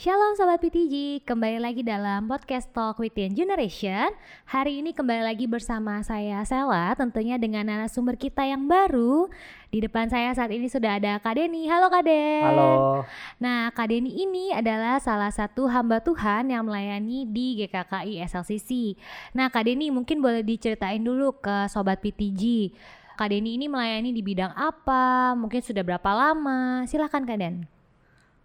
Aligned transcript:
Shalom 0.00 0.32
Sobat 0.32 0.64
PTG, 0.64 1.28
kembali 1.28 1.60
lagi 1.60 1.84
dalam 1.84 2.24
podcast 2.24 2.72
Talk 2.72 2.96
Within 3.04 3.36
Generation. 3.36 4.08
Hari 4.48 4.80
ini 4.80 4.96
kembali 4.96 5.28
lagi 5.28 5.44
bersama 5.44 6.00
saya 6.00 6.40
Sela, 6.48 6.96
tentunya 6.96 7.36
dengan 7.36 7.68
narasumber 7.68 8.16
kita 8.16 8.48
yang 8.48 8.64
baru. 8.64 9.28
Di 9.68 9.84
depan 9.84 10.08
saya 10.08 10.32
saat 10.32 10.56
ini 10.56 10.72
sudah 10.72 10.96
ada 10.96 11.20
Kak 11.20 11.36
Deni, 11.36 11.68
halo 11.68 11.92
Kak 11.92 12.08
Den. 12.08 12.48
Halo. 12.48 13.04
Nah 13.44 13.68
Kak 13.76 13.92
Deni 13.92 14.24
ini 14.24 14.56
adalah 14.56 15.04
salah 15.04 15.28
satu 15.28 15.68
hamba 15.68 16.00
Tuhan 16.00 16.48
yang 16.48 16.64
melayani 16.64 17.28
di 17.28 17.60
GKKI 17.60 18.24
SLCC 18.24 18.96
Nah 19.36 19.52
Kak 19.52 19.68
Deni 19.68 19.92
mungkin 19.92 20.24
boleh 20.24 20.40
diceritain 20.40 21.04
dulu 21.04 21.36
ke 21.44 21.68
Sobat 21.68 22.00
PTG 22.00 22.72
Kak 23.20 23.36
Deni 23.36 23.60
ini 23.60 23.68
melayani 23.68 24.16
di 24.16 24.24
bidang 24.24 24.56
apa, 24.56 25.36
mungkin 25.36 25.60
sudah 25.60 25.84
berapa 25.84 26.08
lama, 26.08 26.88
silahkan 26.88 27.20
Kak 27.20 27.36
Den. 27.36 27.68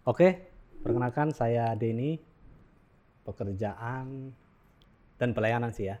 Oke, 0.04 0.55
perkenalkan 0.86 1.34
saya 1.34 1.74
Denny. 1.74 2.22
Pekerjaan 3.26 4.30
dan 5.18 5.34
pelayanan 5.34 5.74
sih 5.74 5.90
ya. 5.90 5.98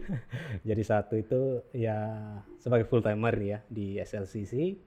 Jadi 0.68 0.80
satu 0.80 1.20
itu 1.20 1.60
ya 1.76 2.08
sebagai 2.56 2.88
full 2.88 3.04
timer 3.04 3.36
ya 3.36 3.58
di 3.68 4.00
SLCC 4.00 4.80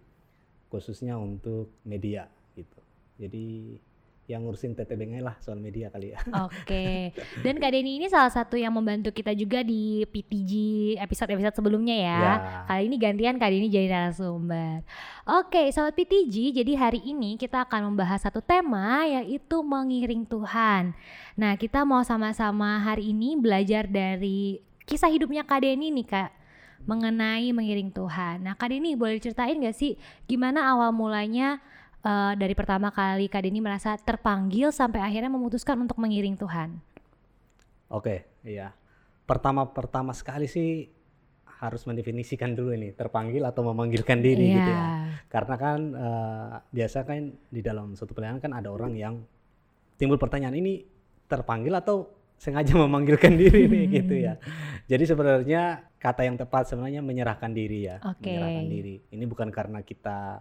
khususnya 0.73 1.21
untuk 1.21 1.69
media 1.85 2.25
gitu. 2.57 2.81
Jadi 3.21 3.77
yang 4.27 4.43
ngurusin 4.43 4.75
TTBNG 4.75 5.23
lah 5.23 5.39
soal 5.39 5.55
media 5.55 5.87
kali 5.87 6.11
ya. 6.11 6.19
Oke. 6.51 7.15
Dan 7.39 7.63
Kak 7.63 7.71
Denny 7.71 7.95
ini 7.95 8.11
salah 8.11 8.27
satu 8.27 8.59
yang 8.59 8.75
membantu 8.75 9.15
kita 9.15 9.31
juga 9.31 9.63
di 9.63 10.03
PTG 10.03 10.51
episode-episode 10.99 11.55
sebelumnya 11.55 11.95
ya. 11.95 12.19
Ya. 12.19 12.35
Kali 12.67 12.91
ini 12.91 12.95
gantian 12.99 13.39
Kak 13.39 13.47
Denny 13.47 13.71
jadi 13.71 13.87
narasumber. 13.87 14.83
Oke, 15.23 15.71
sobat 15.71 15.95
PTG, 15.95 16.51
jadi 16.59 16.75
hari 16.75 17.07
ini 17.07 17.39
kita 17.39 17.63
akan 17.63 17.95
membahas 17.95 18.27
satu 18.27 18.43
tema 18.43 19.07
yaitu 19.07 19.63
mengiring 19.63 20.27
Tuhan. 20.27 20.91
Nah, 21.39 21.55
kita 21.55 21.87
mau 21.87 22.03
sama-sama 22.03 22.83
hari 22.83 23.15
ini 23.15 23.39
belajar 23.39 23.87
dari 23.87 24.59
kisah 24.83 25.07
hidupnya 25.07 25.47
Kak 25.47 25.63
Denny 25.63 25.87
nih 25.87 26.07
Kak 26.07 26.31
mengenai 26.83 27.47
mengiring 27.55 27.95
Tuhan. 27.95 28.43
Nah, 28.43 28.59
Kak 28.59 28.75
Denny 28.75 28.99
boleh 28.99 29.23
ceritain 29.23 29.55
gak 29.55 29.75
sih 29.75 29.95
gimana 30.27 30.67
awal 30.67 30.91
mulanya 30.91 31.63
eh, 32.03 32.33
dari 32.37 32.53
pertama 32.53 32.93
kali 32.93 33.31
Kak 33.31 33.45
Denny 33.45 33.61
merasa 33.63 33.95
terpanggil 33.97 34.69
sampai 34.73 35.01
akhirnya 35.01 35.31
memutuskan 35.31 35.79
untuk 35.81 35.97
mengiring 35.97 36.35
Tuhan? 36.37 36.77
Oke, 37.87 38.27
iya. 38.43 38.75
Pertama-pertama 39.27 40.11
sekali 40.11 40.47
sih 40.47 40.91
harus 41.57 41.89
mendefinisikan 41.89 42.53
dulu 42.53 42.69
ini 42.77 42.93
terpanggil 42.93 43.41
atau 43.41 43.65
memanggilkan 43.65 44.21
diri 44.21 44.53
gitu 44.53 44.71
ya. 44.71 44.85
Karena 45.25 45.55
kan 45.57 45.79
eh, 45.95 46.53
biasa 46.69 46.97
kan 47.07 47.33
di 47.49 47.61
dalam 47.65 47.97
suatu 47.97 48.13
pelayanan 48.13 48.43
kan 48.43 48.53
ada 48.53 48.69
orang 48.69 48.93
yang 48.93 49.15
timbul 49.97 50.21
pertanyaan 50.21 50.53
ini 50.53 50.85
terpanggil 51.25 51.73
atau 51.73 52.13
sengaja 52.37 52.77
memanggilkan 52.85 53.33
diri 53.33 53.65
nih 53.65 53.85
gitu 54.01 54.15
ya. 54.15 54.37
Jadi 54.85 55.03
sebenarnya 55.03 55.91
kata 55.97 56.21
yang 56.23 56.37
tepat 56.37 56.69
sebenarnya 56.71 57.01
menyerahkan 57.01 57.51
diri 57.51 57.89
ya, 57.89 57.97
Oke. 58.05 58.29
menyerahkan 58.29 58.65
diri. 58.69 58.95
Ini 59.11 59.23
bukan 59.25 59.49
karena 59.49 59.81
kita 59.81 60.39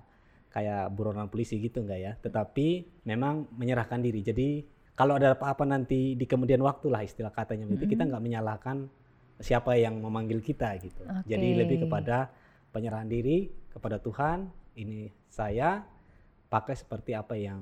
kayak 0.56 0.88
buronan 0.96 1.28
polisi 1.28 1.60
gitu 1.60 1.84
enggak 1.84 2.00
ya, 2.00 2.12
tetapi 2.16 2.88
memang 3.04 3.44
menyerahkan 3.60 4.00
diri. 4.00 4.24
Jadi 4.24 4.48
kalau 4.96 5.20
ada 5.20 5.36
apa-apa 5.36 5.68
nanti 5.68 6.16
di 6.16 6.24
kemudian 6.24 6.64
waktu 6.64 6.88
lah 6.88 7.04
istilah 7.04 7.28
katanya 7.28 7.68
begitu, 7.68 7.92
kita 7.92 8.08
nggak 8.08 8.24
menyalahkan 8.24 8.88
siapa 9.36 9.76
yang 9.76 10.00
memanggil 10.00 10.40
kita 10.40 10.72
gitu. 10.80 11.04
Jadi 11.28 11.48
Oke. 11.52 11.58
lebih 11.60 11.76
kepada 11.84 12.32
penyerahan 12.72 13.04
diri 13.04 13.52
kepada 13.68 14.00
Tuhan. 14.00 14.48
Ini 14.76 15.12
saya 15.28 15.84
pakai 16.48 16.72
seperti 16.72 17.12
apa 17.12 17.36
yang 17.36 17.60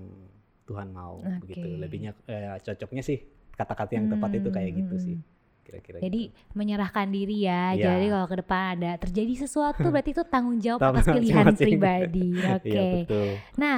Tuhan 0.70 0.94
mau 0.94 1.18
begitu. 1.42 1.66
Oke. 1.66 1.78
Lebihnya 1.82 2.14
eh, 2.30 2.62
cocoknya 2.62 3.02
sih 3.02 3.18
kata-kata 3.54 3.98
yang 3.98 4.06
tepat 4.06 4.30
itu 4.38 4.48
kayak 4.54 4.70
gitu 4.86 4.94
Hmm, 4.94 5.02
sih. 5.02 5.16
Hmm. 5.64 5.68
Kira-kira 5.72 5.96
Jadi 6.04 6.20
gitu. 6.28 6.52
menyerahkan 6.52 7.08
diri 7.08 7.48
ya. 7.48 7.72
Iya. 7.72 7.96
Jadi 7.96 8.06
kalau 8.12 8.26
ke 8.28 8.36
depan 8.44 8.64
ada 8.76 8.92
terjadi 9.00 9.34
sesuatu 9.48 9.88
berarti 9.92 10.12
itu 10.12 10.22
tanggung 10.28 10.60
jawab 10.60 10.92
atas 10.92 11.08
pilihan 11.08 11.56
pribadi. 11.56 12.28
Oke. 12.60 12.68
Iya 12.68 12.82
betul. 13.00 13.28
Nah, 13.56 13.76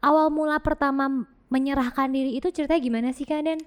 awal 0.00 0.32
mula 0.32 0.56
pertama 0.64 1.28
menyerahkan 1.52 2.10
diri 2.10 2.34
itu 2.34 2.48
ceritanya 2.50 2.80
gimana 2.82 3.08
sih 3.14 3.28
Kak 3.28 3.44
Den? 3.44 3.60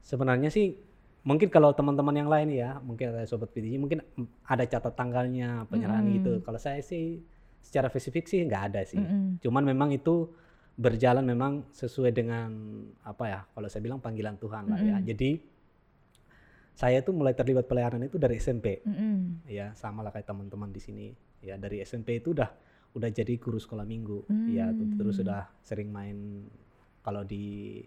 Sebenarnya 0.00 0.48
sih 0.48 0.78
mungkin 1.22 1.50
kalau 1.52 1.70
teman-teman 1.74 2.14
yang 2.14 2.30
lain 2.30 2.48
ya, 2.54 2.78
mungkin 2.82 3.14
ada 3.14 3.26
sobat 3.28 3.52
PDJ 3.52 3.78
mungkin 3.78 4.02
mm, 4.02 4.48
ada 4.48 4.64
catat 4.66 4.94
tanggalnya 4.94 5.66
penyerahan 5.68 6.06
Mm-mm. 6.06 6.16
gitu. 6.18 6.32
Kalau 6.42 6.58
saya 6.58 6.80
sih 6.82 7.22
secara 7.62 7.86
spesifik 7.90 8.26
sih 8.26 8.42
nggak 8.46 8.62
ada 8.72 8.80
sih. 8.82 8.98
Mm-mm. 8.98 9.38
Cuman 9.42 9.62
memang 9.62 9.94
itu 9.94 10.30
berjalan 10.72 11.22
memang 11.22 11.68
sesuai 11.70 12.10
dengan 12.16 12.48
apa 13.04 13.24
ya? 13.28 13.40
Kalau 13.52 13.68
saya 13.68 13.82
bilang 13.84 14.00
panggilan 14.00 14.40
Tuhan 14.40 14.64
lah 14.72 14.80
ya. 14.80 14.98
Jadi 15.04 15.30
saya 16.72 16.98
itu 16.98 17.10
mulai 17.10 17.32
terlibat 17.32 17.64
pelayanan 17.64 18.02
itu 18.02 18.16
dari 18.16 18.36
SMP. 18.36 18.80
Mm-mm. 18.82 19.44
ya 19.46 19.70
sama 19.72 20.00
lah 20.00 20.10
kayak 20.10 20.24
teman-teman 20.26 20.68
di 20.68 20.78
sini 20.78 21.06
ya 21.38 21.54
dari 21.54 21.80
SMP 21.80 22.16
itu 22.16 22.32
udah 22.32 22.48
udah 22.92 23.08
jadi 23.08 23.34
guru 23.36 23.56
sekolah 23.56 23.84
minggu 23.84 24.24
ya 24.48 24.68
tu- 24.70 24.84
Hmm. 24.84 24.96
terus 24.96 25.16
sudah 25.16 25.48
sering 25.60 25.88
main 25.88 26.44
kalau 27.00 27.22
di 27.22 27.80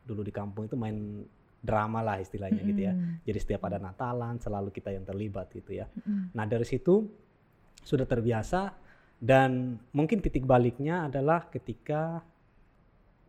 dulu 0.00 0.20
di 0.20 0.30
kampung 0.30 0.64
itu 0.64 0.74
main 0.74 1.24
drama 1.58 2.00
lah 2.00 2.16
istilahnya 2.18 2.60
gitu 2.62 2.80
ya 2.82 2.92
jadi 3.22 3.38
setiap 3.38 3.64
ada 3.64 3.76
Natalan 3.78 4.36
selalu 4.36 4.68
kita 4.70 4.88
yang 4.88 5.02
terlibat 5.02 5.48
gitu 5.50 5.72
ya 5.74 5.88
Mm-mm. 5.90 6.32
nah 6.32 6.44
dari 6.44 6.62
situ 6.62 7.08
sudah 7.80 8.04
terbiasa 8.04 8.72
dan 9.16 9.50
mungkin 9.90 10.20
titik 10.20 10.44
baliknya 10.44 11.04
adalah 11.04 11.48
ketika 11.48 12.20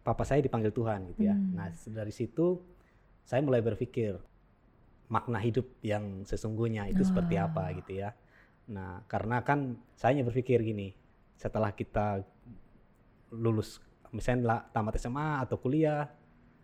papa 0.02 0.24
saya 0.24 0.40
dipanggil 0.40 0.70
Tuhan 0.70 1.10
gitu 1.10 1.22
ya 1.24 1.34
Hmm. 1.34 1.56
nah 1.56 1.68
dari 1.72 2.12
situ 2.12 2.60
saya 3.22 3.40
mulai 3.40 3.60
berpikir 3.60 4.20
makna 5.08 5.38
hidup 5.38 5.66
yang 5.86 6.26
sesungguhnya 6.26 6.90
itu 6.90 7.06
seperti 7.06 7.38
apa 7.38 7.70
Wah. 7.70 7.76
gitu 7.78 7.92
ya 8.02 8.10
nah 8.66 9.06
karena 9.06 9.46
kan 9.46 9.78
saya 9.94 10.18
hanya 10.18 10.26
berpikir 10.26 10.58
gini 10.66 10.98
setelah 11.38 11.70
kita 11.76 12.26
lulus 13.30 13.78
misalnya 14.10 14.42
lah 14.48 14.60
tamat 14.72 14.98
SMA 14.98 15.44
atau 15.46 15.60
kuliah 15.60 16.08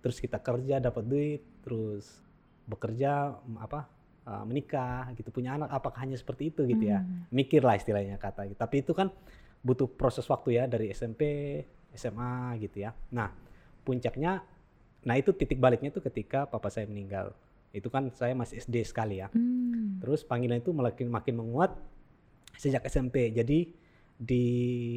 terus 0.02 0.18
kita 0.18 0.42
kerja 0.42 0.82
dapat 0.82 1.04
duit 1.06 1.42
terus 1.62 2.24
bekerja 2.66 3.38
apa 3.62 3.86
uh, 4.26 4.44
menikah 4.48 5.12
gitu 5.14 5.30
punya 5.30 5.60
anak 5.60 5.70
apakah 5.70 6.02
hanya 6.02 6.18
seperti 6.18 6.50
itu 6.50 6.66
gitu 6.66 6.90
ya 6.90 7.04
Hmm. 7.04 7.28
mikir 7.30 7.62
lah 7.62 7.78
istilahnya 7.78 8.18
kata 8.18 8.50
gitu. 8.50 8.58
tapi 8.58 8.82
itu 8.82 8.94
kan 8.98 9.14
butuh 9.62 9.86
proses 9.86 10.26
waktu 10.26 10.58
ya 10.58 10.64
dari 10.66 10.90
SMP 10.90 11.22
SMA 11.94 12.58
gitu 12.64 12.82
ya 12.82 12.96
nah 13.14 13.30
puncaknya 13.86 14.42
nah 15.06 15.16
itu 15.18 15.34
titik 15.34 15.58
baliknya 15.62 15.94
tuh 15.94 16.02
ketika 16.02 16.50
papa 16.50 16.70
saya 16.70 16.86
meninggal 16.90 17.34
itu 17.72 17.88
kan 17.88 18.12
saya 18.12 18.36
masih 18.36 18.60
SD 18.60 18.84
sekali 18.84 19.24
ya 19.24 19.32
Hmm. 19.32 19.98
Terus 20.02 20.26
panggilan 20.26 20.60
itu 20.60 20.74
makin 20.74 21.08
makin 21.14 21.36
menguat 21.38 21.78
sejak 22.58 22.82
SMP. 22.90 23.30
Jadi 23.30 23.70
di 24.18 24.46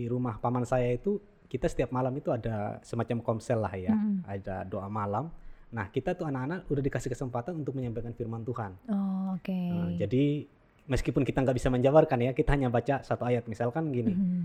rumah 0.09 0.41
paman 0.41 0.65
saya 0.65 0.93
itu 0.97 1.21
kita 1.49 1.69
setiap 1.69 1.93
malam 1.93 2.13
itu 2.17 2.33
ada 2.33 2.81
semacam 2.83 3.21
komsel 3.21 3.63
lah 3.63 3.73
ya, 3.77 3.93
Mm-mm. 3.95 4.25
ada 4.25 4.65
doa 4.65 4.89
malam. 4.89 5.29
Nah 5.71 5.87
kita 5.93 6.17
tuh 6.17 6.27
anak-anak 6.27 6.67
udah 6.73 6.83
dikasih 6.83 7.13
kesempatan 7.13 7.57
untuk 7.57 7.77
menyampaikan 7.77 8.17
firman 8.17 8.43
Tuhan. 8.43 8.73
Oh, 8.91 9.37
oke. 9.37 9.55
Nah, 9.55 9.93
jadi 9.95 10.49
meskipun 10.89 11.23
kita 11.23 11.45
nggak 11.45 11.57
bisa 11.57 11.69
menjabarkan 11.69 12.21
ya, 12.21 12.33
kita 12.33 12.57
hanya 12.57 12.73
baca 12.73 13.05
satu 13.05 13.29
ayat. 13.29 13.45
Misalkan 13.47 13.93
gini, 13.93 14.13
Mm-mm. 14.17 14.43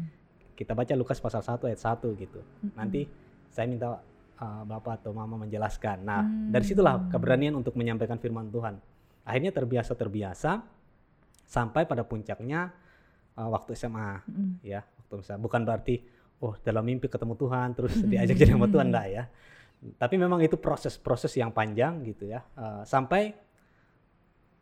kita 0.53 0.75
baca 0.75 0.93
Lukas 0.95 1.23
pasal 1.23 1.41
1 1.41 1.71
ayat 1.71 1.79
1 1.79 2.03
gitu. 2.19 2.39
Mm-mm. 2.39 2.75
Nanti 2.77 3.07
saya 3.49 3.65
minta 3.65 3.99
uh, 4.39 4.63
bapak 4.63 5.03
atau 5.03 5.11
mama 5.11 5.35
menjelaskan. 5.37 5.97
Nah 6.01 6.21
Hmm. 6.23 6.49
dari 6.49 6.65
situlah 6.65 7.07
keberanian 7.07 7.53
untuk 7.53 7.75
menyampaikan 7.75 8.17
firman 8.17 8.47
Tuhan. 8.49 8.79
Akhirnya 9.23 9.53
terbiasa 9.53 9.93
terbiasa 9.93 10.63
sampai 11.45 11.85
pada 11.85 12.01
puncaknya 12.01 12.73
uh, 13.35 13.49
waktu 13.51 13.75
SMA 13.75 14.25
Mm-mm. 14.25 14.49
ya. 14.63 14.81
Waktu 14.81 15.21
SMA 15.21 15.39
bukan 15.39 15.61
berarti 15.63 16.01
oh 16.39 16.55
dalam 16.63 16.81
mimpi 16.81 17.05
ketemu 17.05 17.35
Tuhan 17.35 17.75
terus 17.75 17.93
Hmm. 17.99 18.09
diajak 18.09 18.35
jadi 18.35 18.55
sama 18.55 18.65
Tuhan 18.67 18.89
enggak 18.91 19.07
ya. 19.11 19.23
Tapi 19.79 20.15
memang 20.19 20.43
itu 20.43 20.59
proses-proses 20.59 21.31
yang 21.39 21.55
panjang 21.55 22.03
gitu 22.03 22.27
ya. 22.27 22.43
Uh, 22.55 22.83
sampai 22.83 23.31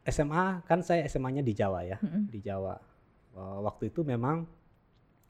SMA 0.07 0.63
kan 0.63 0.79
saya 0.79 1.03
SMA-nya 1.05 1.43
di 1.43 1.51
Jawa 1.51 1.83
ya 1.83 1.97
Mm-mm. 1.99 2.31
di 2.31 2.39
Jawa. 2.39 2.79
Uh, 3.35 3.59
waktu 3.61 3.91
itu 3.91 4.01
memang 4.01 4.47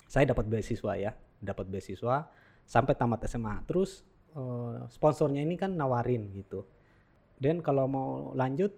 saya 0.08 0.24
dapat 0.32 0.48
beasiswa 0.48 0.94
ya, 0.96 1.12
dapat 1.42 1.68
beasiswa 1.68 2.30
sampai 2.64 2.94
tamat 2.96 3.26
SMA. 3.28 3.60
Terus 3.68 4.06
uh, 4.36 4.90
sponsornya 4.92 5.46
ini 5.46 5.56
kan 5.56 5.78
nawarin 5.78 6.34
gitu. 6.34 6.66
Dan 7.38 7.62
kalau 7.62 7.86
mau 7.86 8.10
lanjut, 8.34 8.74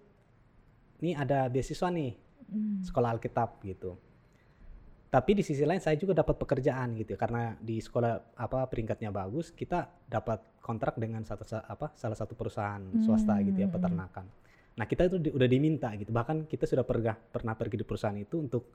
nih 0.99 1.15
ada 1.15 1.47
beasiswa 1.47 1.87
nih 1.89 2.13
Mm. 2.49 2.81
sekolah 2.81 3.13
Alkitab 3.13 3.61
gitu. 3.61 3.93
Tapi 5.09 5.31
di 5.37 5.45
sisi 5.45 5.61
lain 5.65 5.77
saya 5.81 5.97
juga 5.97 6.17
dapat 6.17 6.37
pekerjaan 6.37 6.97
gitu 6.97 7.13
ya, 7.13 7.19
karena 7.21 7.53
di 7.61 7.77
sekolah 7.77 8.37
apa 8.37 8.65
peringkatnya 8.65 9.13
bagus, 9.13 9.53
kita 9.53 9.85
dapat 10.09 10.57
kontrak 10.61 10.97
dengan 10.97 11.21
satu 11.21 11.45
sa- 11.45 11.65
apa 11.65 11.93
salah 11.93 12.17
satu 12.17 12.33
perusahaan 12.33 12.81
swasta 13.05 13.37
gitu 13.45 13.57
ya 13.57 13.69
Hmm. 13.69 13.77
peternakan. 13.77 14.25
Nah 14.77 14.85
kita 14.85 15.09
itu 15.09 15.17
di- 15.17 15.33
udah 15.33 15.49
diminta 15.49 15.93
gitu, 15.93 16.09
bahkan 16.09 16.45
kita 16.45 16.65
sudah 16.65 16.85
pernah 16.85 17.17
pernah 17.17 17.53
pergi 17.53 17.81
di 17.81 17.85
perusahaan 17.85 18.17
itu 18.17 18.37
untuk 18.37 18.69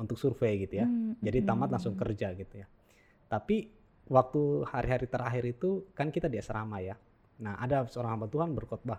untuk 0.00 0.16
survei 0.16 0.64
gitu 0.64 0.80
ya. 0.80 0.86
Mm, 0.88 1.20
Jadi 1.20 1.38
tamat 1.44 1.68
mm. 1.68 1.74
langsung 1.76 1.94
kerja 1.96 2.32
gitu 2.32 2.54
ya. 2.56 2.66
Tapi 3.28 3.68
waktu 4.10 4.66
hari-hari 4.66 5.06
terakhir 5.06 5.44
itu 5.46 5.86
kan 5.94 6.10
kita 6.10 6.26
di 6.26 6.42
asrama 6.42 6.82
ya. 6.82 6.98
Nah, 7.40 7.56
ada 7.56 7.86
seorang 7.86 8.18
hamba 8.18 8.26
Tuhan 8.26 8.50
berkhotbah. 8.52 8.98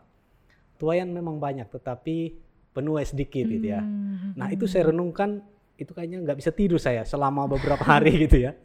Tuayan 0.79 1.11
memang 1.11 1.37
banyak, 1.37 1.67
tetapi 1.69 2.33
penuai 2.71 3.03
sedikit 3.05 3.43
gitu 3.45 3.67
ya. 3.75 3.83
Hmm, 3.83 4.33
Nah, 4.33 4.47
itu 4.49 4.65
saya 4.65 4.89
renungkan, 4.89 5.43
itu 5.75 5.91
kayaknya 5.91 6.23
nggak 6.23 6.37
bisa 6.39 6.49
tidur 6.55 6.79
saya 6.79 7.03
selama 7.03 7.45
beberapa 7.45 7.83
hari 7.83 8.15
gitu 8.25 8.49
ya. 8.49 8.55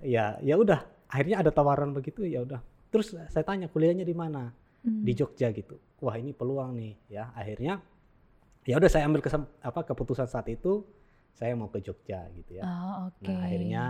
Ya, 0.00 0.40
ya 0.40 0.56
udah. 0.56 0.82
Akhirnya 1.06 1.44
ada 1.44 1.52
tawaran 1.54 1.92
begitu, 1.94 2.24
ya 2.26 2.42
udah. 2.42 2.58
Terus 2.90 3.14
saya 3.14 3.44
tanya 3.44 3.68
kuliahnya 3.70 4.02
di 4.02 4.16
mana? 4.16 4.50
hmm. 4.82 5.04
Di 5.04 5.12
Jogja 5.12 5.52
gitu. 5.52 5.76
Wah, 6.02 6.16
ini 6.16 6.32
peluang 6.32 6.74
nih 6.74 6.96
ya. 7.12 7.30
Akhirnya 7.36 7.78
ya 8.66 8.74
udah 8.80 8.90
saya 8.90 9.06
ambil 9.06 9.22
kesem, 9.22 9.46
apa 9.62 9.86
keputusan 9.86 10.26
saat 10.26 10.48
itu 10.50 10.82
saya 11.36 11.52
mau 11.54 11.68
ke 11.68 11.78
Jogja 11.84 12.26
gitu 12.32 12.58
ya. 12.58 12.64
Oh, 12.64 13.12
oke. 13.12 13.22
Nah, 13.28 13.44
akhirnya 13.44 13.82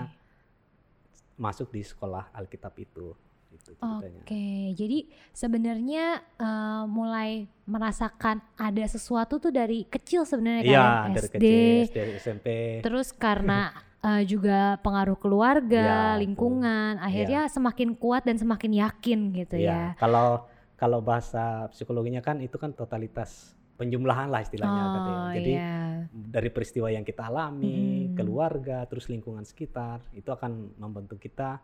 masuk 1.36 1.70
di 1.70 1.84
sekolah 1.84 2.32
Alkitab 2.32 2.72
itu. 2.76 3.12
Gitu. 3.46 3.72
Oke, 3.80 4.76
jadi 4.76 5.08
sebenarnya 5.32 6.20
eh, 6.36 6.84
mulai 6.84 7.48
merasakan 7.64 8.42
ada 8.54 8.84
sesuatu 8.84 9.40
tuh 9.40 9.48
dari 9.48 9.88
kecil 9.88 10.28
sebenarnya 10.28 10.62
Iya, 10.66 10.84
kan 10.84 11.10
dari 11.16 11.28
SD, 11.28 11.34
kecil, 11.40 11.82
SD, 11.88 11.98
SMP. 12.20 12.46
terus 12.84 13.16
karena 13.16 13.72
eh, 14.06 14.22
juga 14.28 14.76
pengaruh 14.84 15.16
keluarga, 15.16 16.14
Ya, 16.14 16.20
lingkungan, 16.20 17.00
akhirnya 17.00 17.48
semakin 17.48 17.96
kuat 17.96 18.28
dan 18.28 18.36
semakin 18.36 18.76
yakin 18.76 19.18
gitu 19.32 19.56
Iya, 19.56 19.72
ya. 19.72 19.82
kalau 19.96 20.44
kalau 20.76 21.00
bahasa 21.00 21.72
psikologinya 21.72 22.20
kan 22.20 22.36
itu 22.44 22.60
kan 22.60 22.76
totalitas 22.76 23.56
penjumlahan 23.76 24.28
lah 24.32 24.40
istilahnya 24.40 24.82
katanya. 24.88 25.20
Oh 25.20 25.32
Jadi 25.36 25.52
iya, 25.52 25.76
dari 26.10 26.48
peristiwa 26.48 26.88
yang 26.88 27.04
kita 27.04 27.28
alami, 27.28 28.08
Mm-mm. 28.08 28.16
keluarga, 28.16 28.88
terus 28.88 29.06
lingkungan 29.06 29.44
sekitar, 29.44 30.00
itu 30.16 30.28
akan 30.28 30.76
membentuk 30.80 31.20
kita 31.20 31.60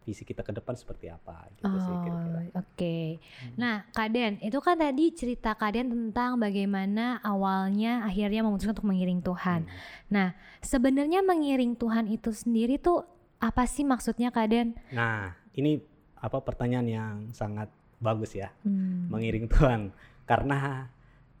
visi 0.00 0.24
kita 0.24 0.40
ke 0.40 0.56
depan 0.56 0.72
seperti 0.72 1.12
apa 1.12 1.44
gitu 1.60 1.76
sih 1.76 1.92
oh 1.92 2.00
kira-kira. 2.00 2.40
oke. 2.56 2.96
Hmm. 3.20 3.54
Nah, 3.60 3.84
Kak 3.92 4.08
Den, 4.08 4.40
itu 4.40 4.56
kan 4.64 4.80
tadi 4.80 5.12
cerita 5.12 5.52
Kak 5.52 5.76
Den 5.76 5.92
tentang 5.92 6.40
bagaimana 6.40 7.20
awalnya 7.20 8.00
akhirnya 8.08 8.40
memutuskan 8.40 8.72
untuk 8.72 8.88
mengiring 8.88 9.20
Tuhan. 9.20 9.68
Hmm. 9.68 9.76
Nah, 10.08 10.28
sebenarnya 10.64 11.20
mengiring 11.20 11.76
Tuhan 11.76 12.08
itu 12.08 12.32
sendiri 12.32 12.80
tuh 12.80 13.04
apa 13.44 13.68
sih 13.68 13.84
maksudnya 13.84 14.32
Kak 14.32 14.48
Den? 14.48 14.72
Nah, 14.88 15.36
ini 15.52 15.76
apa 16.16 16.40
pertanyaan 16.40 16.88
yang 16.88 17.14
sangat 17.36 17.68
bagus 18.00 18.32
ya, 18.32 18.48
Hmm. 18.64 19.04
mengiring 19.12 19.52
Tuhan. 19.52 19.92
Karena 20.24 20.88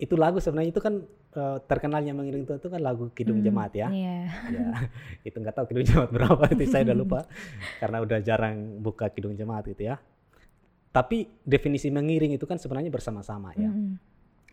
itu 0.00 0.16
lagu 0.16 0.40
sebenarnya 0.40 0.72
itu 0.72 0.80
kan 0.80 1.04
eh, 1.36 1.58
terkenalnya 1.68 2.16
mengiring 2.16 2.42
Tuhan 2.42 2.56
itu 2.56 2.70
kan 2.72 2.80
lagu 2.80 3.12
Kidung 3.12 3.38
Hmm, 3.38 3.46
Jemaat 3.46 3.72
ya. 3.76 3.88
Iya. 3.92 4.18
ya 4.56 4.68
itu 5.22 5.36
nggak 5.36 5.52
tahu 5.52 5.64
kidung 5.68 5.84
jemaat 5.84 6.10
berapa 6.10 6.42
itu 6.50 6.64
saya 6.66 6.88
udah 6.88 6.96
lupa 6.96 7.20
karena 7.76 8.00
udah 8.00 8.18
jarang 8.20 8.56
buka 8.80 9.12
kidung 9.12 9.36
jemaat 9.36 9.68
gitu 9.68 9.84
ya 9.84 10.00
tapi 10.90 11.28
definisi 11.44 11.86
mengiring 11.86 12.34
itu 12.34 12.44
kan 12.44 12.56
sebenarnya 12.56 12.88
bersama-sama 12.88 13.54
ya 13.54 13.68
Mm-mm. 13.68 13.94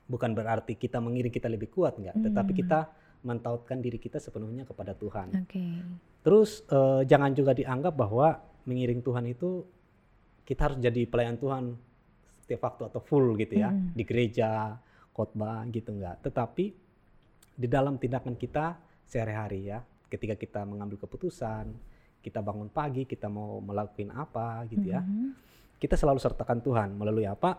bukan 0.06 0.32
berarti 0.32 0.76
kita 0.76 1.00
mengiring 1.00 1.32
kita 1.32 1.48
lebih 1.48 1.72
kuat 1.72 1.96
nggak 1.96 2.16
tetapi 2.22 2.52
Hmm. 2.54 2.60
kita 2.62 2.80
mentautkan 3.18 3.82
diri 3.82 3.98
kita 3.98 4.20
sepenuhnya 4.20 4.62
kepada 4.62 4.94
Tuhan 4.94 5.34
Oke. 5.42 5.64
terus 6.22 6.62
eh, 6.68 7.02
jangan 7.04 7.32
juga 7.32 7.52
dianggap 7.52 7.96
bahwa 7.96 8.38
mengiring 8.64 9.02
Tuhan 9.02 9.26
itu 9.26 9.66
kita 10.44 10.62
harus 10.68 10.78
jadi 10.78 11.02
pelayan 11.08 11.36
Tuhan 11.36 11.74
setiap 12.38 12.62
waktu 12.64 12.82
atau 12.86 13.02
full 13.02 13.34
gitu 13.36 13.58
ya 13.58 13.72
Mm-mm. 13.72 13.96
di 13.96 14.04
gereja 14.04 14.78
khotbah 15.18 15.66
gitu 15.68 15.90
nggak 15.92 16.22
tetapi 16.22 16.66
di 17.58 17.66
dalam 17.68 17.98
tindakan 17.98 18.38
kita 18.38 18.78
sehari-hari 19.04 19.66
ya 19.66 19.81
ketika 20.08 20.38
kita 20.38 20.62
mengambil 20.62 21.02
keputusan 21.02 21.74
kita 22.22 22.40
bangun 22.40 22.69
pagi 22.69 23.04
kita 23.04 23.25
mau 23.25 23.58
melakukan 23.58 24.14
apa 24.14 24.62
gitu 24.69 24.94
ya 24.94 25.02
Mhm. 25.02 25.34
kita 25.81 25.98
selalu 25.98 26.22
sertakan 26.22 26.62
Tuhan 26.62 26.94
melalui 26.94 27.25
apa 27.25 27.58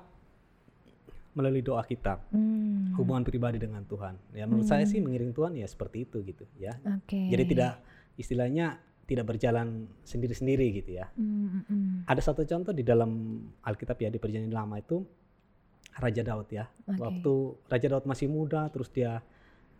melalui 1.35 1.63
doa 1.63 1.83
kita 1.83 2.19
Hmm. 2.31 2.95
hubungan 2.99 3.23
pribadi 3.23 3.59
dengan 3.59 3.83
Tuhan 3.83 4.15
ya 4.35 4.47
menurut 4.47 4.67
saya 4.67 4.83
sih 4.85 4.99
Hmm. 4.99 5.07
mengiring 5.07 5.33
Tuhan 5.33 5.53
ya 5.55 5.67
seperti 5.67 6.03
itu 6.03 6.19
gitu 6.25 6.45
ya 6.59 6.75
Oke. 6.99 7.19
jadi 7.31 7.45
tidak 7.45 7.73
istilahnya 8.17 8.79
tidak 9.07 9.25
berjalan 9.25 9.87
sendiri-sendiri 10.03 10.67
gitu 10.75 10.99
ya 10.99 11.07
Hmm, 11.15 11.47
hmm, 11.49 11.63
hmm. 11.65 11.91
ada 12.07 12.21
satu 12.21 12.43
contoh 12.43 12.71
di 12.71 12.83
dalam 12.83 13.11
Alkitab 13.63 13.97
ya 13.99 14.11
di 14.11 14.19
Perjanjian 14.19 14.51
Lama 14.51 14.79
itu 14.79 15.01
Raja 15.99 16.23
Daud 16.23 16.49
ya. 16.49 16.65
Oke. 16.87 16.97
waktu 16.97 17.33
Raja 17.67 17.87
Daud 17.91 18.05
masih 18.05 18.27
muda 18.27 18.71
terus 18.71 18.89
dia 18.89 19.19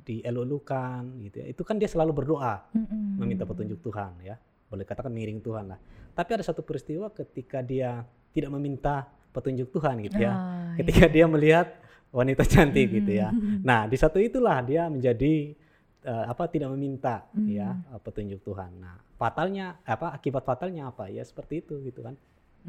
dielulukan 0.03 1.03
gitu 1.23 1.37
ya. 1.43 1.47
Itu 1.49 1.63
kan 1.63 1.77
dia 1.77 1.87
selalu 1.87 2.13
berdoa 2.15 2.65
Mm-mm. 2.73 3.21
meminta 3.21 3.45
petunjuk 3.45 3.79
Tuhan 3.81 4.13
ya. 4.23 4.37
Boleh 4.69 4.85
katakan 4.85 5.13
miring 5.13 5.41
Tuhan 5.41 5.69
lah. 5.69 5.79
Tapi 6.13 6.31
ada 6.35 6.45
satu 6.45 6.61
peristiwa 6.61 7.09
ketika 7.11 7.61
dia 7.61 8.03
tidak 8.33 8.51
meminta 8.53 9.07
petunjuk 9.31 9.71
Tuhan 9.71 10.01
gitu 10.03 10.19
ya. 10.19 10.33
Oh, 10.33 10.75
ketika 10.77 11.07
dia 11.07 11.25
melihat 11.25 11.69
wanita 12.11 12.43
cantik 12.43 12.89
gitu 12.91 13.13
ya. 13.15 13.29
Nah 13.69 13.85
di 13.85 13.95
satu 13.95 14.17
itulah 14.19 14.65
dia 14.65 14.89
menjadi 14.89 15.53
eh, 16.03 16.25
apa 16.27 16.49
tidak 16.49 16.73
meminta 16.73 17.29
ya 17.45 17.77
Hmm. 17.77 17.95
eh, 17.95 18.01
petunjuk 18.01 18.41
Tuhan. 18.43 18.71
Nah 18.81 18.97
fatalnya 19.15 19.77
apa 19.85 20.17
akibat 20.17 20.43
fatalnya 20.43 20.89
apa 20.89 21.07
ya? 21.09 21.21
Seperti 21.23 21.61
itu 21.63 21.79
gitu 21.85 22.01
kan 22.01 22.17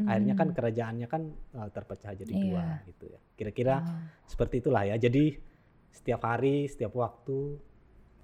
akhirnya 0.02 0.34
kan 0.34 0.48
Hmm. 0.48 0.56
kerajaannya 0.56 1.08
kan 1.08 1.22
eh, 1.30 1.70
terpecah 1.70 2.12
jadi 2.14 2.30
Iya. 2.30 2.44
dua 2.46 2.64
gitu 2.86 3.06
ya 3.08 3.20
kira-kira 3.34 3.76
Oh. 3.78 3.88
seperti 4.26 4.60
itulah 4.60 4.84
ya. 4.84 4.96
Jadi 4.96 5.36
setiap 5.90 6.22
hari, 6.24 6.64
setiap 6.66 6.94
waktu, 6.94 7.58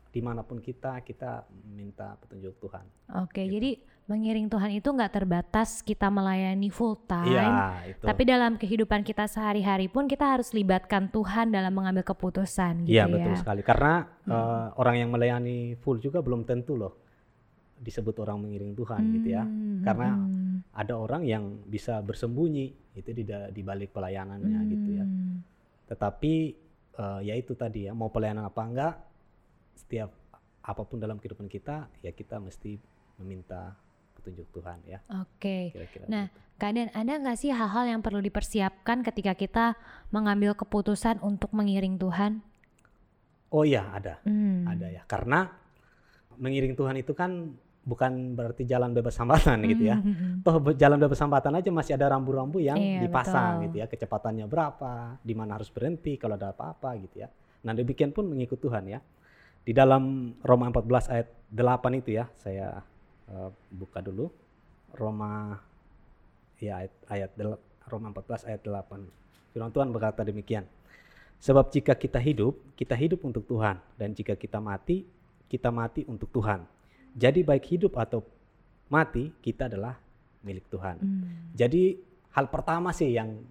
di 0.07 0.19
mana 0.19 0.41
pun 0.41 0.57
kita, 0.57 1.01
kita 1.01 1.43
minta 1.67 2.15
petunjuk 2.15 2.55
Tuhan. 2.57 2.85
Oke, 3.19 3.41
Gitu. 3.41 3.51
jadi 3.51 3.71
mengiring 4.05 4.47
Tuhan 4.47 4.71
itu 4.71 4.85
nggak 4.85 5.11
terbatas 5.11 5.81
kita 5.81 6.07
melayani 6.07 6.69
full 6.69 6.95
time, 7.01 7.25
Iya, 7.27 7.43
itu. 7.89 8.05
tapi 8.05 8.21
dalam 8.23 8.55
kehidupan 8.55 9.01
kita 9.01 9.25
sehari-hari 9.25 9.87
pun 9.87 10.05
kita 10.05 10.23
harus 10.29 10.53
libatkan 10.53 11.09
Tuhan 11.09 11.49
dalam 11.49 11.73
mengambil 11.73 12.05
keputusan 12.05 12.85
gitu 12.85 12.93
Iya 12.93 13.03
ya. 13.03 13.11
betul 13.11 13.33
sekali. 13.35 13.61
Karena 13.61 13.93
Hmm. 14.23 14.31
eh, 14.31 14.67
orang 14.77 14.95
yang 14.97 15.09
melayani 15.09 15.57
full 15.75 15.97
juga 15.97 16.21
belum 16.21 16.43
tentu 16.43 16.75
loh 16.75 16.95
disebut 17.79 18.15
orang 18.23 18.41
mengiring 18.41 18.73
Tuhan 18.73 19.01
gitu 19.19 19.27
ya. 19.35 19.43
Hmm, 19.43 19.83
Karena 19.83 20.09
hmm, 20.15 20.43
Ada 20.75 20.93
orang 20.99 21.23
yang 21.23 21.63
bisa 21.67 22.03
bersembunyi 22.03 22.95
itu 22.99 23.11
di, 23.15 23.23
di 23.27 23.61
balik 23.63 23.95
pelayanannya 23.95 24.59
gitu 24.67 24.89
ya. 24.99 25.05
hmm. 25.07 25.37
Tetapi 25.87 26.33
eh, 26.99 27.19
ya 27.27 27.33
itu 27.35 27.55
tadi 27.55 27.87
ya, 27.87 27.95
mau 27.95 28.11
pelayanan 28.11 28.47
apa 28.47 28.61
enggak, 28.63 28.93
setiap 29.75 30.11
apa 30.65 30.81
pun 30.83 30.97
dalam 30.99 31.21
kehidupan 31.21 31.47
kita, 31.47 31.87
ya 32.03 32.11
kita 32.11 32.41
mesti 32.41 32.75
meminta 33.21 33.77
petunjuk 34.19 34.49
Tuhan 34.51 34.79
ya. 34.89 34.99
Oke. 35.21 35.71
Kira-kira. 35.71 36.05
Nah, 36.09 36.25
gitu. 36.27 36.43
Kadang 36.55 36.87
ada 36.95 37.19
nggak 37.19 37.35
sih 37.35 37.51
hal-hal 37.51 37.83
yang 37.83 37.99
perlu 37.99 38.23
dipersiapkan 38.23 39.03
ketika 39.03 39.35
kita 39.35 39.65
mengambil 40.07 40.55
keputusan 40.55 41.19
untuk 41.19 41.51
mengiring 41.51 41.99
Tuhan? 41.99 42.39
Oh 43.51 43.67
iya 43.67 43.91
ada. 43.91 44.23
Hmm. 44.23 44.63
ada 44.63 44.87
ya 44.87 45.03
karena 45.03 45.51
mengiring 46.37 46.73
Tuhan 46.73 46.95
itu 46.97 47.11
kan 47.11 47.53
bukan 47.85 48.33
berarti 48.33 48.65
jalan 48.65 48.91
bebas 48.91 49.13
hambatan 49.21 49.61
gitu 49.69 49.83
ya. 49.85 49.97
Hmm, 50.01 50.09
hmm, 50.09 50.15
hmm. 50.17 50.35
toh 50.41 50.57
jalan 50.73 50.97
bebas 50.97 51.19
hambatan 51.21 51.53
aja 51.53 51.69
masih 51.69 51.93
ada 51.93 52.09
rambu-rambu 52.09 52.57
yang 52.57 52.75
Iya, 52.75 53.05
dipasang 53.05 53.61
betul. 53.61 53.65
gitu 53.69 53.75
ya. 53.77 53.85
Kecepatannya 53.85 54.45
berapa 54.45 54.91
di 55.21 55.33
mana 55.37 55.55
harus 55.55 55.69
berhenti 55.69 56.17
kalau 56.17 56.33
ada 56.33 56.49
apa-apa 56.49 56.97
gitu 56.97 57.21
ya. 57.21 57.29
Nah 57.61 57.73
demikian 57.73 58.09
pun 58.09 58.25
mengikut 58.25 58.57
Tuhan 58.57 58.89
ya. 58.89 58.99
Di 59.61 59.73
dalam 59.73 60.33
Roma 60.41 60.69
14 60.69 61.13
ayat 61.13 61.27
8 61.49 62.01
itu 62.01 62.09
ya 62.13 62.25
saya 62.35 62.81
eh, 63.29 63.49
buka 63.69 64.01
dulu. 64.01 64.29
Roma 64.93 65.53
ya 66.57 66.81
ayat, 66.81 66.93
ayat 67.05 67.31
del- 67.35 67.61
Roma 67.85 68.09
14 68.09 68.49
ayat 68.49 68.61
8 68.63 69.53
firman 69.53 69.69
Tuhan 69.69 69.91
berkata 69.91 70.23
demikian 70.23 70.65
sebab 71.37 71.67
jika 71.69 71.93
kita 71.93 72.17
hidup 72.17 72.55
kita 72.73 72.95
hidup 72.95 73.21
untuk 73.21 73.45
Tuhan. 73.45 73.77
Dan 73.93 74.17
jika 74.17 74.33
kita 74.33 74.57
mati 74.57 75.05
kita 75.45 75.69
mati 75.69 76.03
untuk 76.05 76.29
Tuhan 76.29 76.63
jadi 77.11 77.39
baik 77.41 77.65
hidup 77.67 77.95
atau 77.95 78.21
mati 78.87 79.31
kita 79.39 79.65
adalah 79.65 79.95
milik 80.41 80.67
Tuhan 80.67 80.95
Hmm. 80.97 81.51
jadi 81.51 81.97
hal 82.31 82.47
pertama 82.47 82.91
sih 82.91 83.09
yang 83.09 83.41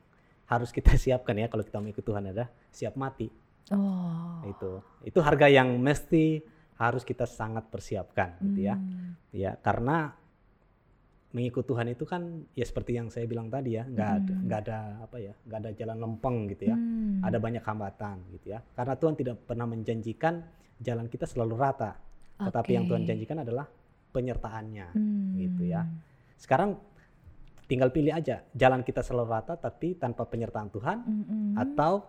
harus 0.46 0.70
kita 0.70 0.94
siapkan 1.00 1.34
ya 1.34 1.48
kalau 1.48 1.62
kita 1.62 1.78
mengikut 1.78 2.04
Tuhan 2.04 2.30
adalah 2.30 2.48
siap 2.70 2.94
mati 2.94 3.28
Oh. 3.72 4.44
itu 4.44 4.70
itu 5.02 5.18
harga 5.18 5.48
yang 5.48 5.80
mesti 5.80 6.44
harus 6.76 7.00
kita 7.00 7.24
sangat 7.24 7.64
persiapkan 7.66 8.36
gitu 8.44 8.68
ya 8.68 8.76
Hmm. 8.76 9.16
ya 9.32 9.56
karena 9.56 10.12
mengikut 11.34 11.66
Tuhan 11.66 11.90
itu 11.90 12.06
kan 12.06 12.22
ya 12.54 12.62
seperti 12.62 12.94
yang 12.94 13.10
saya 13.10 13.26
bilang 13.26 13.50
tadi 13.50 13.74
ya 13.74 13.82
nggak 13.84 14.10
ada 14.14 14.34
Hmm. 14.34 14.44
nggak 14.46 14.60
ada 14.64 14.78
apa 15.02 15.16
ya 15.18 15.32
nggak 15.34 15.58
ada 15.58 15.70
jalan 15.74 15.96
lempeng 15.98 16.36
gitu 16.48 16.70
ya 16.70 16.76
Hmm. 16.78 17.20
ada 17.20 17.38
banyak 17.42 17.60
hambatan 17.60 18.16
gitu 18.32 18.54
ya 18.54 18.62
karena 18.72 18.94
Tuhan 18.94 19.14
tidak 19.14 19.36
pernah 19.42 19.66
menjanjikan 19.66 20.34
jalan 20.78 21.06
kita 21.10 21.26
selalu 21.26 21.54
rata 21.58 21.98
tetapi 22.38 22.70
yang 22.72 22.86
Tuhan 22.86 23.02
janjikan 23.02 23.42
adalah 23.42 23.66
penyertaannya 24.10 24.86
Hmm. 24.94 25.34
gitu 25.34 25.66
ya. 25.66 25.82
sekarang 26.34 26.78
tinggal 27.64 27.90
pilih 27.90 28.12
aja 28.12 28.44
jalan 28.52 28.84
kita 28.84 29.00
selalu 29.00 29.28
rata 29.32 29.54
tapi 29.56 29.96
tanpa 29.96 30.28
penyertaan 30.28 30.68
Tuhan 30.68 30.98
Mm-mm. 31.02 31.56
atau 31.56 32.04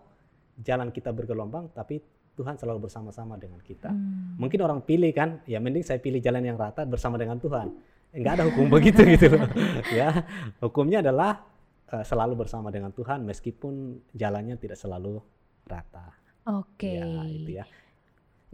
jalan 0.56 0.92
kita 0.92 1.10
bergelombang 1.10 1.72
tapi 1.72 1.98
Tuhan 2.36 2.60
selalu 2.60 2.84
bersama-sama 2.84 3.40
dengan 3.40 3.56
kita. 3.64 3.88
Hmm. 3.88 4.36
Mungkin 4.36 4.60
orang 4.60 4.84
pilih 4.84 5.08
kan, 5.08 5.40
ya 5.48 5.56
mending 5.56 5.80
saya 5.80 5.96
pilih 5.96 6.20
jalan 6.20 6.44
yang 6.44 6.60
rata 6.60 6.84
bersama 6.84 7.16
dengan 7.16 7.40
Tuhan. 7.40 7.72
Enggak 8.16 8.32
ada 8.40 8.44
hukum 8.48 8.66
begitu 8.74 9.04
gitu 9.04 9.36
loh. 9.36 9.46
ya, 9.92 10.24
hukumnya 10.58 11.04
adalah 11.04 11.44
eh, 11.92 12.04
selalu 12.04 12.42
bersama 12.42 12.72
dengan 12.72 12.90
Tuhan 12.90 13.22
meskipun 13.22 14.00
jalannya 14.10 14.56
tidak 14.56 14.80
selalu 14.80 15.20
rata. 15.68 16.16
Oke. 16.46 16.96
Ya, 16.96 17.06
itu 17.26 17.50
ya. 17.60 17.64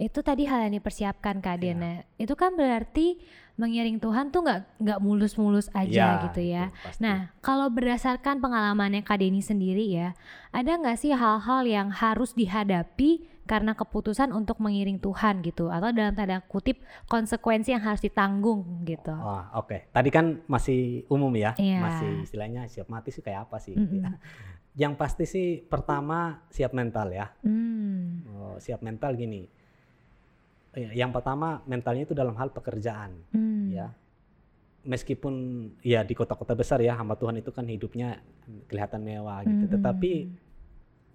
Itu 0.01 0.25
tadi 0.25 0.49
hal 0.49 0.67
yang 0.67 0.75
dipersiapkan 0.81 1.39
Kak 1.39 1.61
Iya. 1.61 1.77
Dena. 1.77 1.93
Itu 2.17 2.35
kan 2.35 2.57
berarti 2.57 3.21
mengiring 3.61 4.01
Tuhan 4.01 4.33
tuh 4.33 4.41
nggak 4.49 4.81
nggak 4.81 4.99
mulus-mulus 5.05 5.69
aja 5.77 6.25
gitu 6.27 6.41
ya. 6.41 6.73
itu 6.73 6.81
pasti. 6.89 7.01
Nah, 7.05 7.29
kalau 7.45 7.69
berdasarkan 7.69 8.41
pengalamannya 8.41 9.05
Kak 9.05 9.21
Deni 9.21 9.45
sendiri 9.45 9.85
ya, 9.93 10.17
ada 10.51 10.81
nggak 10.81 10.97
sih 10.97 11.13
hal-hal 11.13 11.63
yang 11.69 11.93
harus 11.93 12.33
dihadapi 12.33 13.29
karena 13.43 13.75
keputusan 13.75 14.31
untuk 14.31 14.63
mengiring 14.63 14.97
Tuhan 14.97 15.43
gitu, 15.43 15.67
atau 15.67 15.91
dalam 15.91 16.15
tanda 16.15 16.39
kutip 16.43 16.79
konsekuensi 17.07 17.75
yang 17.75 17.83
harus 17.83 17.99
ditanggung 17.99 18.87
gitu? 18.87 19.11
Wah, 19.11 19.51
oke. 19.57 19.91
Tadi 19.91 20.09
kan 20.09 20.41
masih 20.47 21.03
umum 21.07 21.35
ya, 21.35 21.53
Iya. 21.59 21.81
masih 21.83 22.11
istilahnya 22.23 22.71
siap 22.71 22.87
mati 22.87 23.11
sih 23.11 23.21
kayak 23.21 23.51
apa 23.51 23.59
sih? 23.59 23.75
ya. 23.75 23.83
Mm-mm. 23.83 24.15
Yang 24.83 24.95
pasti 24.97 25.25
sih 25.27 25.47
pertama 25.61 26.41
siap 26.49 26.73
mental 26.73 27.13
ya. 27.13 27.29
Hmm. 27.45 28.25
Oh, 28.33 28.57
siap 28.57 28.81
mental 28.81 29.13
gini. 29.15 29.45
Eh, 30.73 30.97
Yang 30.97 31.21
pertama 31.21 31.61
mentalnya 31.67 32.09
itu 32.09 32.17
dalam 32.17 32.33
hal 32.35 32.49
pekerjaan 32.49 33.13
Hmm. 33.35 33.69
ya. 33.69 33.93
Meskipun 34.83 35.35
ya 35.79 36.03
di 36.03 36.15
kota-kota 36.17 36.57
besar 36.57 36.81
ya 36.81 36.97
hamba 36.97 37.15
Tuhan 37.15 37.37
itu 37.37 37.53
kan 37.53 37.63
hidupnya 37.67 38.19
kelihatan 38.67 39.03
mewah 39.03 39.45
gitu. 39.45 39.67
Mm-mm. 39.67 39.75
Tetapi 39.77 40.13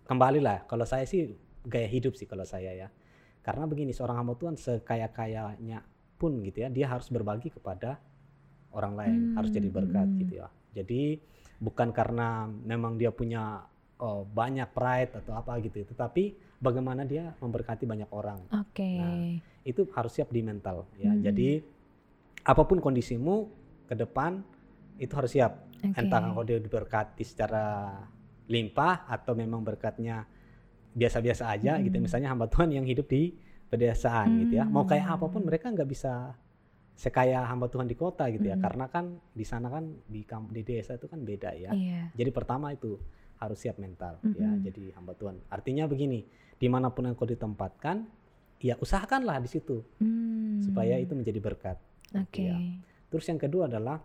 kembalilah 0.05 0.63
kalau 0.69 0.85
saya 0.85 1.03
sih 1.03 1.35
gaya 1.67 1.87
hidup 1.91 2.15
sih 2.15 2.25
kalau 2.25 2.47
saya 2.47 2.71
ya. 2.71 2.87
Karena 3.43 3.67
begini 3.67 3.91
seorang 3.91 4.23
hamba 4.23 4.39
Tuhan 4.39 4.55
sekaya-kayanya 4.55 5.83
pun 6.17 6.41
gitu 6.41 6.65
ya, 6.65 6.69
dia 6.71 6.87
harus 6.89 7.11
berbagi 7.11 7.53
kepada 7.53 7.99
orang 8.73 8.93
lain, 8.95 9.19
harus 9.37 9.51
jadi 9.53 9.69
berkat 9.69 10.07
Hmm. 10.07 10.19
gitu 10.23 10.33
ya. 10.43 10.47
Jadi 10.73 11.19
bukan 11.59 11.91
karena 11.93 12.47
memang 12.47 12.95
dia 12.97 13.11
punya 13.13 13.63
oh, 13.97 14.25
banyak 14.25 14.69
pride 14.73 15.11
atau 15.23 15.33
apa 15.37 15.57
gitu, 15.63 15.81
tetapi 15.85 16.37
bagaimana 16.61 17.05
dia 17.05 17.33
memberkati 17.37 17.85
banyak 17.85 18.09
orang 18.13 18.41
Oke. 18.49 18.97
Nah, 18.97 19.37
itu 19.65 19.85
harus 19.93 20.11
siap 20.13 20.29
di 20.29 20.41
mental 20.41 20.89
ya. 20.97 21.13
Hmm. 21.13 21.21
Jadi 21.21 21.61
apa 22.45 22.63
pun 22.65 22.79
kondisimu 22.79 23.35
ke 23.89 23.95
depan 23.97 24.41
itu 24.97 25.13
harus 25.13 25.31
siap. 25.33 25.65
Oke. 25.81 25.97
Entah 25.97 26.21
kalau 26.21 26.43
dia 26.45 26.57
diberkati 26.57 27.23
secara 27.25 27.93
limpah 28.47 29.05
atau 29.11 29.35
memang 29.35 29.61
berkatnya 29.61 30.25
biasa-biasa 30.97 31.53
aja 31.53 31.77
gitu. 31.77 32.01
Hmm. 32.01 32.05
Misalnya 32.09 32.33
hamba 32.33 32.49
Tuhan 32.49 32.73
yang 32.73 32.85
hidup 32.89 33.05
di 33.05 33.37
pedesaan 33.69 34.41
gitu 34.41 34.57
ya. 34.57 34.65
Mau 34.65 34.83
kayak 34.83 35.05
Hmm. 35.05 35.15
apa 35.21 35.25
pun 35.29 35.41
mereka 35.45 35.69
nggak 35.69 35.85
bisa 35.85 36.33
sekaya 36.97 37.45
hamba 37.45 37.69
Tuhan 37.69 37.85
di 37.85 37.93
kota 37.93 38.25
gitu 38.33 38.49
ya. 38.49 38.57
Hmm. 38.57 38.65
Karena 38.65 38.85
kan 38.89 39.05
di 39.29 39.45
sana 39.45 39.69
kan 39.69 39.85
di 40.09 40.25
di 40.25 40.61
desa 40.65 40.97
itu 40.97 41.05
kan 41.05 41.21
beda 41.21 41.53
ya. 41.53 41.69
Iya. 41.69 42.01
Jadi 42.17 42.29
pertama 42.33 42.73
itu 42.73 42.97
harus 43.37 43.61
siap 43.61 43.77
mental 43.77 44.17
ya. 44.33 44.49
Mm-mm. 44.49 44.65
Jadi 44.65 44.83
hamba 44.97 45.13
Tuhan. 45.13 45.37
Artinya 45.53 45.85
begini, 45.85 46.25
di 46.57 46.65
mana 46.65 46.89
pun 46.89 47.05
engkau 47.05 47.29
ditempatkan, 47.29 48.01
ya 48.57 48.73
usahakanlah 48.81 49.37
di 49.37 49.45
situ 49.45 49.85
Hmm. 50.01 50.57
supaya 50.65 50.97
itu 50.97 51.13
menjadi 51.13 51.37
berkat. 51.37 51.77
Oke. 52.17 52.49
ya. 52.49 52.57
Terus 53.13 53.29
yang 53.29 53.37
kedua 53.37 53.69
adalah 53.69 54.01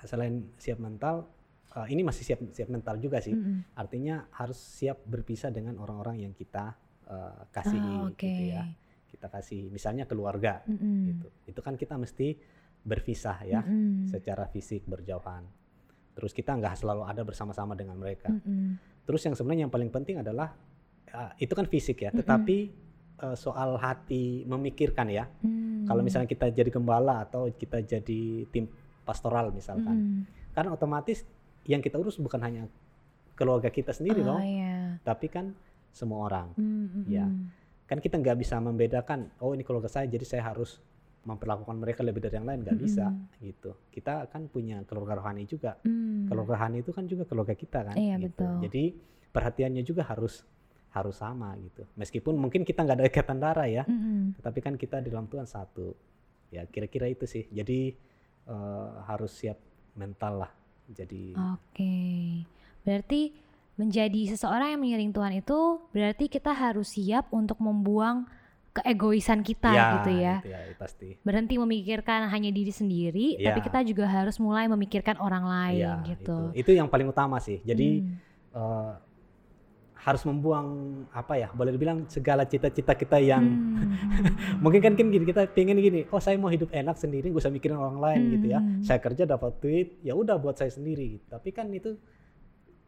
selain 0.00 0.48
siap 0.56 0.80
mental, 0.80 1.28
eh, 1.76 1.86
ini 1.92 2.00
masih 2.06 2.24
siap 2.24 2.40
siap 2.54 2.68
mental 2.72 2.96
juga 3.02 3.18
sih. 3.20 3.34
Mm-mm. 3.36 3.76
Artinya 3.76 4.28
harus 4.32 4.56
siap 4.56 5.04
berpisah 5.04 5.52
dengan 5.52 5.76
orang-orang 5.82 6.24
yang 6.24 6.32
kita 6.32 6.72
eh, 7.08 7.40
kasihi 7.52 7.92
Ah, 7.98 8.08
Oke. 8.08 8.24
gitu 8.24 8.42
ya. 8.54 8.62
Kita 9.08 9.26
kasih 9.32 9.72
misalnya 9.72 10.04
keluarga 10.04 10.62
Mm-mm. 10.68 10.96
gitu. 11.12 11.28
Itu 11.48 11.60
kan 11.64 11.74
kita 11.74 11.96
mesti 11.96 12.36
berpisah 12.84 13.44
ya 13.44 13.60
Mm-mm. 13.64 14.08
secara 14.08 14.46
fisik 14.48 14.86
berjauhan. 14.86 15.44
Terus 16.14 16.34
kita 16.34 16.54
nggak 16.54 16.82
selalu 16.82 17.02
ada 17.06 17.22
bersama-sama 17.22 17.78
dengan 17.78 17.98
mereka. 17.98 18.30
Mm-mm. 18.30 18.78
Terus 19.06 19.24
yang 19.24 19.34
sebenarnya 19.34 19.62
yang 19.66 19.72
paling 19.72 19.88
penting 19.88 20.20
adalah 20.20 20.52
uh, 21.14 21.32
itu 21.40 21.52
kan 21.56 21.64
fisik 21.64 22.04
ya, 22.04 22.10
Mm-mm. 22.12 22.20
tetapi 22.20 22.58
uh, 23.24 23.36
soal 23.38 23.80
hati 23.80 24.44
memikirkan 24.44 25.08
ya. 25.08 25.24
Hmm. 25.40 25.88
Kalau 25.88 26.04
misalnya 26.04 26.28
kita 26.28 26.52
jadi 26.52 26.68
gembala 26.68 27.24
atau 27.24 27.48
kita 27.48 27.80
jadi 27.80 28.44
tim 28.52 28.68
pastoral 29.08 29.48
misalkan, 29.56 29.96
Mm-mm. 29.96 30.52
kan 30.52 30.68
otomatis 30.68 31.24
yang 31.68 31.84
kita 31.84 32.00
urus 32.00 32.16
bukan 32.16 32.40
hanya 32.40 32.64
keluarga 33.36 33.68
kita 33.68 33.92
sendiri 33.92 34.24
oh, 34.24 34.34
loh, 34.34 34.40
iya. 34.40 34.98
tapi 35.04 35.28
kan 35.28 35.52
semua 35.92 36.26
orang. 36.26 36.48
Mm-mm. 36.56 37.04
Ya. 37.06 37.28
Kan 37.86 38.00
kita 38.00 38.16
nggak 38.18 38.40
bisa 38.40 38.56
membedakan, 38.58 39.30
oh 39.38 39.52
ini 39.52 39.62
keluarga 39.62 39.86
saya 39.86 40.08
jadi 40.08 40.24
saya 40.24 40.42
harus 40.48 40.80
memperlakukan 41.28 41.76
mereka 41.76 42.00
lebih 42.00 42.24
dari 42.24 42.40
yang 42.40 42.48
lain 42.48 42.64
nggak 42.64 42.78
bisa 42.80 43.12
gitu. 43.44 43.76
Kita 43.92 44.24
kan 44.32 44.48
punya 44.48 44.80
keluarga 44.88 45.20
rohani 45.20 45.44
juga. 45.44 45.76
Mm. 45.84 46.32
Keluarga 46.32 46.56
rohani 46.56 46.80
itu 46.80 46.90
kan 46.96 47.04
juga 47.04 47.28
keluarga 47.28 47.52
kita 47.52 47.84
kan. 47.84 47.94
Iya, 47.94 48.16
gitu. 48.16 48.24
betul. 48.32 48.54
Jadi 48.64 48.84
perhatiannya 49.28 49.82
juga 49.84 50.02
harus 50.08 50.48
harus 50.88 51.16
sama 51.20 51.52
gitu. 51.60 51.84
Meskipun 52.00 52.32
mungkin 52.32 52.64
kita 52.64 52.80
nggak 52.80 52.96
ada 52.96 53.06
ikatan 53.12 53.38
darah 53.38 53.68
ya, 53.68 53.84
Mm-mm. 53.84 54.40
tetapi 54.40 54.58
kan 54.64 54.74
kita 54.80 55.04
di 55.04 55.12
dalam 55.12 55.28
Tuhan 55.28 55.44
satu. 55.44 55.92
Ya 56.48 56.64
kira-kira 56.64 57.12
itu 57.12 57.28
sih. 57.28 57.44
Jadi 57.52 57.92
eh, 58.48 58.88
harus 59.04 59.32
siap 59.36 59.60
mental 60.00 60.48
lah. 60.48 60.52
Jadi 60.88 61.36
Oke. 61.36 61.96
Berarti 62.82 63.32
menjadi 63.78 64.34
seseorang 64.34 64.74
yang 64.74 64.80
mengiring 64.82 65.12
Tuhan 65.14 65.32
itu 65.38 65.58
berarti 65.92 66.26
kita 66.26 66.50
harus 66.50 66.96
siap 66.96 67.30
untuk 67.30 67.60
membuang 67.62 68.26
keegoisan 68.74 69.42
kita 69.42 69.74
gitu 69.74 70.10
ya. 70.18 70.38
gitu 70.38 70.48
ya, 70.54 70.60
pasti. 70.78 71.08
Berhenti 71.22 71.58
memikirkan 71.58 72.30
hanya 72.30 72.50
diri 72.54 72.70
sendiri, 72.70 73.34
tapi 73.38 73.58
Iya. 73.58 73.66
kita 73.66 73.80
juga 73.82 74.06
harus 74.06 74.38
mulai 74.38 74.70
memikirkan 74.70 75.18
orang 75.18 75.44
lain 75.46 75.82
Iya, 75.82 76.06
gitu. 76.14 76.54
Itu. 76.54 76.70
itu 76.70 76.70
yang 76.78 76.86
paling 76.86 77.10
utama 77.10 77.42
sih. 77.42 77.58
Jadi 77.62 78.02
Hmm. 78.02 78.14
eh, 78.54 78.92
harus 80.08 80.24
membuang 80.24 80.68
apa 81.10 81.36
ya? 81.36 81.48
Boleh 81.52 81.70
dibilang 81.70 82.08
segala 82.08 82.42
cita-cita 82.42 82.92
kita 82.92 83.20
yang 83.20 83.44
Hmm. 83.44 83.92
mungkin 84.64 84.80
kan 84.80 84.92
kan 84.94 85.06
gini 85.06 85.24
kita 85.24 85.46
pengen 85.48 85.78
gini 85.78 86.04
oh 86.08 86.18
saya 86.18 86.34
mau 86.34 86.48
hidup 86.48 86.68
enak 86.70 86.96
sendiri 86.96 87.28
gak 87.28 87.40
usah 87.40 87.52
mikirin 87.52 87.76
orang 87.76 87.98
lain 87.98 88.22
gitu 88.34 88.46
ya 88.48 88.58
Hmm. 88.58 88.80
saya 88.80 88.98
kerja 88.98 89.22
dapat 89.24 89.52
duit 89.58 90.00
ya 90.00 90.12
udah 90.12 90.36
buat 90.36 90.54
saya 90.54 90.68
sendiri 90.68 91.14
gitu 91.14 91.24
tapi 91.28 91.50
kan 91.50 91.68
itu 91.70 91.94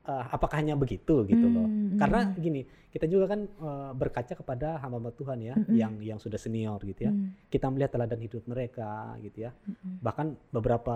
eh, 0.03 0.25
apakah 0.29 0.59
hanya 0.59 0.75
begitu 0.75 1.23
gitu 1.25 1.47
loh 1.47 1.65
Hmm, 1.65 1.95
karena 1.95 2.21
hmm. 2.27 2.37
gini 2.37 2.61
kita 2.89 3.07
juga 3.07 3.31
kan 3.31 3.41
eh, 3.47 3.91
berkaca 3.95 4.35
kepada 4.35 4.81
hamba-hamba 4.81 5.13
Tuhan 5.13 5.39
ya 5.41 5.55
Mm-mm. 5.55 5.77
yang 5.77 5.93
yang 6.01 6.19
sudah 6.19 6.37
senior 6.37 6.81
gitu 6.83 7.07
ya 7.07 7.13
Hmm. 7.13 7.37
kita 7.47 7.69
melihat 7.69 7.95
teladan 7.95 8.19
hidup 8.19 8.43
mereka 8.45 9.15
gitu 9.21 9.47
ya 9.47 9.51
Mm-mm. 9.55 10.01
bahkan 10.01 10.35
beberapa 10.51 10.95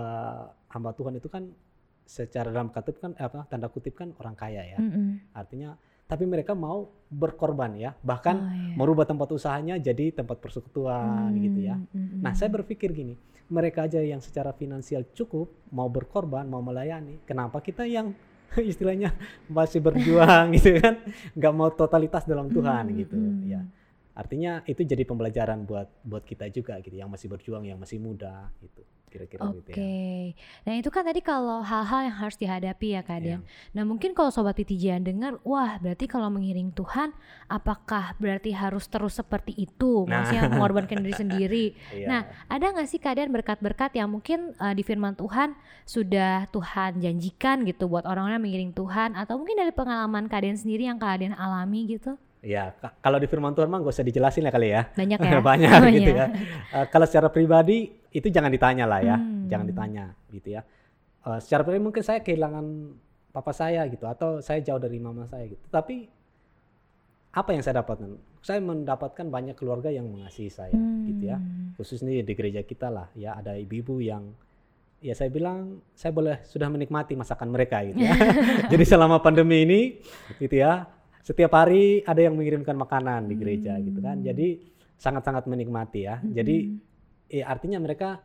hamba 0.68 0.90
Tuhan 0.92 1.14
itu 1.14 1.28
kan 1.28 1.52
secara 2.04 2.50
dalam 2.50 2.68
kutip 2.68 2.98
kan 2.98 3.14
eh, 3.14 3.24
apa 3.24 3.46
tanda 3.46 3.68
kutip 3.68 3.94
kan 3.94 4.10
orang 4.18 4.34
kaya 4.34 4.62
ya 4.66 4.78
Mm-mm. 4.80 5.32
artinya 5.32 5.76
tapi 6.04 6.28
mereka 6.28 6.52
mau 6.52 6.84
berkorban 7.08 7.72
ya 7.74 7.90
bahkan 8.02 8.36
Oh, 8.36 8.50
iya. 8.50 8.74
merubah 8.76 9.06
tempat 9.06 9.30
usahanya 9.30 9.78
jadi 9.78 10.10
tempat 10.12 10.36
persekutuan 10.38 11.30
gitu 11.38 11.60
ya. 11.62 11.76
Hmm, 11.78 11.88
mm-mm. 11.90 12.20
Nah, 12.20 12.32
saya 12.34 12.50
berpikir 12.50 12.90
gini, 12.90 13.14
mereka 13.46 13.86
aja 13.86 14.02
yang 14.02 14.18
secara 14.18 14.50
finansial 14.52 15.06
cukup 15.14 15.48
mau 15.70 15.86
berkorban, 15.88 16.44
mau 16.44 16.60
melayani, 16.60 17.22
kenapa 17.24 17.62
kita 17.62 17.86
yang 17.86 18.12
istilahnya 18.58 19.14
masih 19.48 19.80
berjuang 19.80 20.54
gitu 20.58 20.76
kan, 20.78 21.00
nggak 21.34 21.52
mau 21.54 21.70
totalitas 21.72 22.26
dalam 22.26 22.50
Tuhan 22.50 22.84
Hmm, 22.90 22.96
gitu 22.98 23.16
hmm. 23.16 23.40
ya. 23.48 23.60
Artinya 24.14 24.62
itu 24.64 24.86
jadi 24.86 25.02
pembelajaran 25.02 25.66
buat 25.66 25.90
buat 26.06 26.22
kita 26.22 26.46
juga 26.50 26.78
gitu, 26.78 26.94
yang 26.94 27.10
masih 27.10 27.26
berjuang, 27.26 27.66
yang 27.66 27.78
masih 27.78 27.98
muda 27.98 28.46
gitu, 28.62 28.82
kira-kira 29.14 29.46
Oke. 29.46 29.62
gitu 29.62 29.78
ya. 29.78 29.86
Nah, 30.66 30.74
itu 30.82 30.90
kan 30.90 31.06
tadi 31.06 31.22
kalau 31.22 31.62
hal-hal 31.62 32.10
yang 32.10 32.16
harus 32.18 32.34
dihadapi 32.34 32.98
ya, 32.98 33.06
Kak 33.06 33.22
Iya. 33.22 33.38
Dian. 33.38 33.40
Nah, 33.70 33.86
mungkin 33.86 34.10
kalau 34.10 34.34
sobat 34.34 34.58
PTJan 34.58 35.06
dengar, 35.06 35.38
wah, 35.46 35.78
berarti 35.78 36.10
kalau 36.10 36.26
mengiring 36.34 36.74
Tuhan, 36.74 37.14
apakah 37.46 38.18
berarti 38.18 38.50
harus 38.50 38.90
terus 38.90 39.14
seperti 39.14 39.54
itu? 39.54 40.02
Nah. 40.10 40.26
Maksudnya 40.26 40.50
mengorbankan 40.50 40.98
diri 40.98 41.14
sendiri. 41.14 41.66
Iya. 41.94 42.06
Nah, 42.10 42.20
ada 42.50 42.74
nggak 42.74 42.88
sih 42.90 42.98
keadaan 42.98 43.30
berkat-berkat 43.30 43.94
yang 43.94 44.10
mungkin 44.10 44.56
uh, 44.58 44.74
di 44.74 44.82
firman 44.82 45.14
Tuhan 45.14 45.54
sudah 45.86 46.48
Tuhan 46.50 46.98
janjikan 46.98 47.62
gitu 47.68 47.86
buat 47.86 48.02
orang-orang 48.08 48.40
yang 48.40 48.46
mengiring 48.50 48.72
Tuhan 48.74 49.14
atau 49.14 49.38
mungkin 49.38 49.62
dari 49.62 49.70
pengalaman 49.70 50.26
keadaan 50.26 50.58
sendiri 50.58 50.90
yang 50.90 50.98
keadaan 50.98 51.36
alami 51.36 51.86
gitu? 51.86 52.18
Ya, 52.44 52.76
ka- 52.76 52.92
kalau 53.00 53.16
di 53.16 53.24
firman 53.24 53.50
Tuhan 53.50 53.66
mah 53.66 53.80
gak 53.80 53.88
usah 53.90 54.04
dijelasin 54.04 54.44
ya 54.44 54.52
kali 54.52 54.68
ya. 54.68 54.92
Banyak 54.92 55.18
ya? 55.18 55.40
banyak 55.50 55.70
Oh, 55.72 55.88
gitu 55.96 56.12
iya. 56.12 56.20
ya. 56.20 56.26
Eh, 56.76 56.86
kalau 56.86 57.08
secara 57.08 57.28
pribadi 57.28 57.88
itu 58.10 58.28
jangan 58.28 58.48
ditanya 58.48 58.84
lah 58.84 59.00
ya, 59.00 59.16
Hmm. 59.16 59.48
jangan 59.48 59.64
ditanya 59.64 60.04
gitu 60.28 60.52
ya. 60.52 60.62
Eh, 61.22 61.38
secara 61.40 61.64
pribadi 61.64 61.82
mungkin 61.82 62.00
saya 62.00 62.20
kehilangan 62.20 62.66
papa 63.30 63.50
saya 63.50 63.82
gitu 63.86 64.04
atau 64.04 64.38
saya 64.38 64.60
jauh 64.60 64.76
dari 64.76 64.96
mama 64.96 65.24
saya 65.24 65.48
gitu. 65.48 65.64
Tapi 65.66 66.04
apa 67.32 67.50
yang 67.50 67.60
saya 67.60 67.80
dapatkan? 67.80 68.12
Saya 68.38 68.60
mendapatkan 68.60 69.26
banyak 69.26 69.56
keluarga 69.56 69.88
yang 69.88 70.04
mengasihi 70.06 70.46
saya 70.48 70.76
gitu 71.02 71.24
ya. 71.24 71.40
Hmm. 71.40 71.72
Khususnya 71.74 72.12
di 72.14 72.32
gereja 72.32 72.60
kita 72.60 72.86
lah 72.88 73.08
ya 73.14 73.34
ada 73.34 73.56
ibu-ibu 73.56 73.98
yang 73.98 74.36
ya 75.00 75.12
saya 75.12 75.28
bilang 75.28 75.80
saya 75.92 76.12
boleh 76.12 76.44
sudah 76.44 76.68
menikmati 76.68 77.12
masakan 77.12 77.48
mereka 77.48 77.80
gitu 77.82 77.98
ya. 77.98 78.12
Jadi 78.72 78.84
selama 78.84 79.18
pandemi 79.18 79.64
ini 79.64 79.80
gitu 80.38 80.54
ya, 80.54 80.86
setiap 81.24 81.56
hari 81.56 82.04
ada 82.04 82.20
yang 82.20 82.36
mengirimkan 82.36 82.76
makanan 82.76 83.32
di 83.32 83.34
gereja 83.40 83.80
gitu 83.80 84.04
kan. 84.04 84.20
Hmm. 84.20 84.26
Jadi 84.28 84.60
sangat-sangat 85.00 85.48
menikmati 85.48 86.04
ya. 86.04 86.20
Jadi 86.20 86.56
Mm-mm. 86.68 87.32
ya 87.32 87.44
artinya 87.48 87.80
mereka 87.80 88.20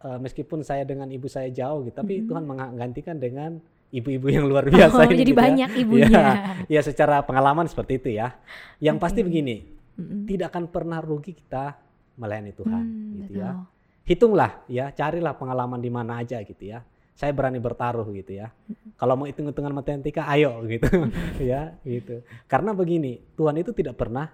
eh, 0.00 0.18
meskipun 0.18 0.64
saya 0.64 0.88
dengan 0.88 1.12
ibu 1.12 1.28
saya 1.28 1.52
jauh 1.52 1.84
gitu, 1.84 2.00
tapi 2.00 2.24
Mm-mm. 2.24 2.28
Tuhan 2.32 2.44
menggantikan 2.48 3.16
dengan 3.20 3.60
ibu-ibu 3.92 4.26
yang 4.30 4.46
luar 4.48 4.66
biasa 4.70 4.96
Oh, 4.96 5.04
ini 5.04 5.20
jadi 5.20 5.22
gitu 5.22 5.36
ya. 5.36 5.42
banyak 5.44 5.70
ibunya. 5.84 6.08
Ya, 6.08 6.26
ya 6.66 6.80
secara 6.80 7.22
pengalaman 7.26 7.68
seperti 7.68 7.92
itu 8.00 8.08
ya. 8.16 8.34
Yang 8.80 8.96
pasti 9.02 9.20
Oke. 9.20 9.26
begini, 9.28 9.56
Mm-mm. 10.00 10.24
tidak 10.24 10.54
akan 10.56 10.64
pernah 10.72 10.98
rugi 11.02 11.36
kita 11.36 11.76
melayani 12.16 12.52
Tuhan 12.56 12.82
Hmm, 12.84 13.12
gitu 13.20 13.32
ya. 13.38 13.52
betul. 13.52 13.78
Hitunglah 14.10 14.50
ya, 14.66 14.90
carilah 14.90 15.34
pengalaman 15.38 15.78
di 15.78 15.90
mana 15.92 16.18
aja 16.18 16.42
gitu 16.42 16.64
ya. 16.66 16.82
Saya 17.14 17.36
berani 17.36 17.60
bertaruh 17.60 18.08
gitu 18.12 18.32
ya. 18.36 18.48
Kalau 18.96 19.14
mau 19.14 19.28
hitung-hitungan 19.28 19.72
matematika, 19.72 20.24
ayo 20.28 20.60
gitu 20.64 20.88
ya, 21.40 21.76
gitu. 21.84 22.24
Karena 22.46 22.72
begini, 22.72 23.20
Tuhan 23.36 23.56
itu 23.56 23.72
tidak 23.72 23.96
pernah 23.96 24.28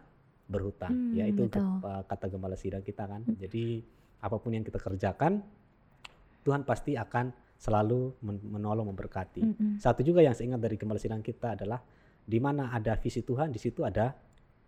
berhutang, 0.47 0.95
Hmm, 0.95 1.11
ya 1.13 1.27
itu 1.27 1.51
betul. 1.51 1.59
ke- 1.83 2.03
kata 2.07 2.27
gembala 2.31 2.55
sidang 2.55 2.83
kita 2.83 3.05
kan. 3.05 3.27
Jadi 3.27 3.83
apa 4.23 4.37
pun 4.39 4.55
yang 4.55 4.63
kita 4.63 4.79
kerjakan, 4.79 5.43
Tuhan 6.43 6.63
pasti 6.63 6.95
akan 6.95 7.35
selalu 7.57 8.15
men- 8.23 8.45
menolong 8.55 8.87
memberkati. 8.87 9.43
Satu 9.81 10.07
juga 10.07 10.23
yang 10.23 10.37
saya 10.37 10.55
ingat 10.55 10.63
dari 10.63 10.77
gembala 10.79 11.01
sidang 11.01 11.19
kita 11.21 11.59
adalah 11.59 11.83
di 12.23 12.39
mana 12.39 12.71
ada 12.71 12.95
visi 12.95 13.23
Tuhan, 13.23 13.51
di 13.51 13.59
situ 13.59 13.83
ada 13.83 14.15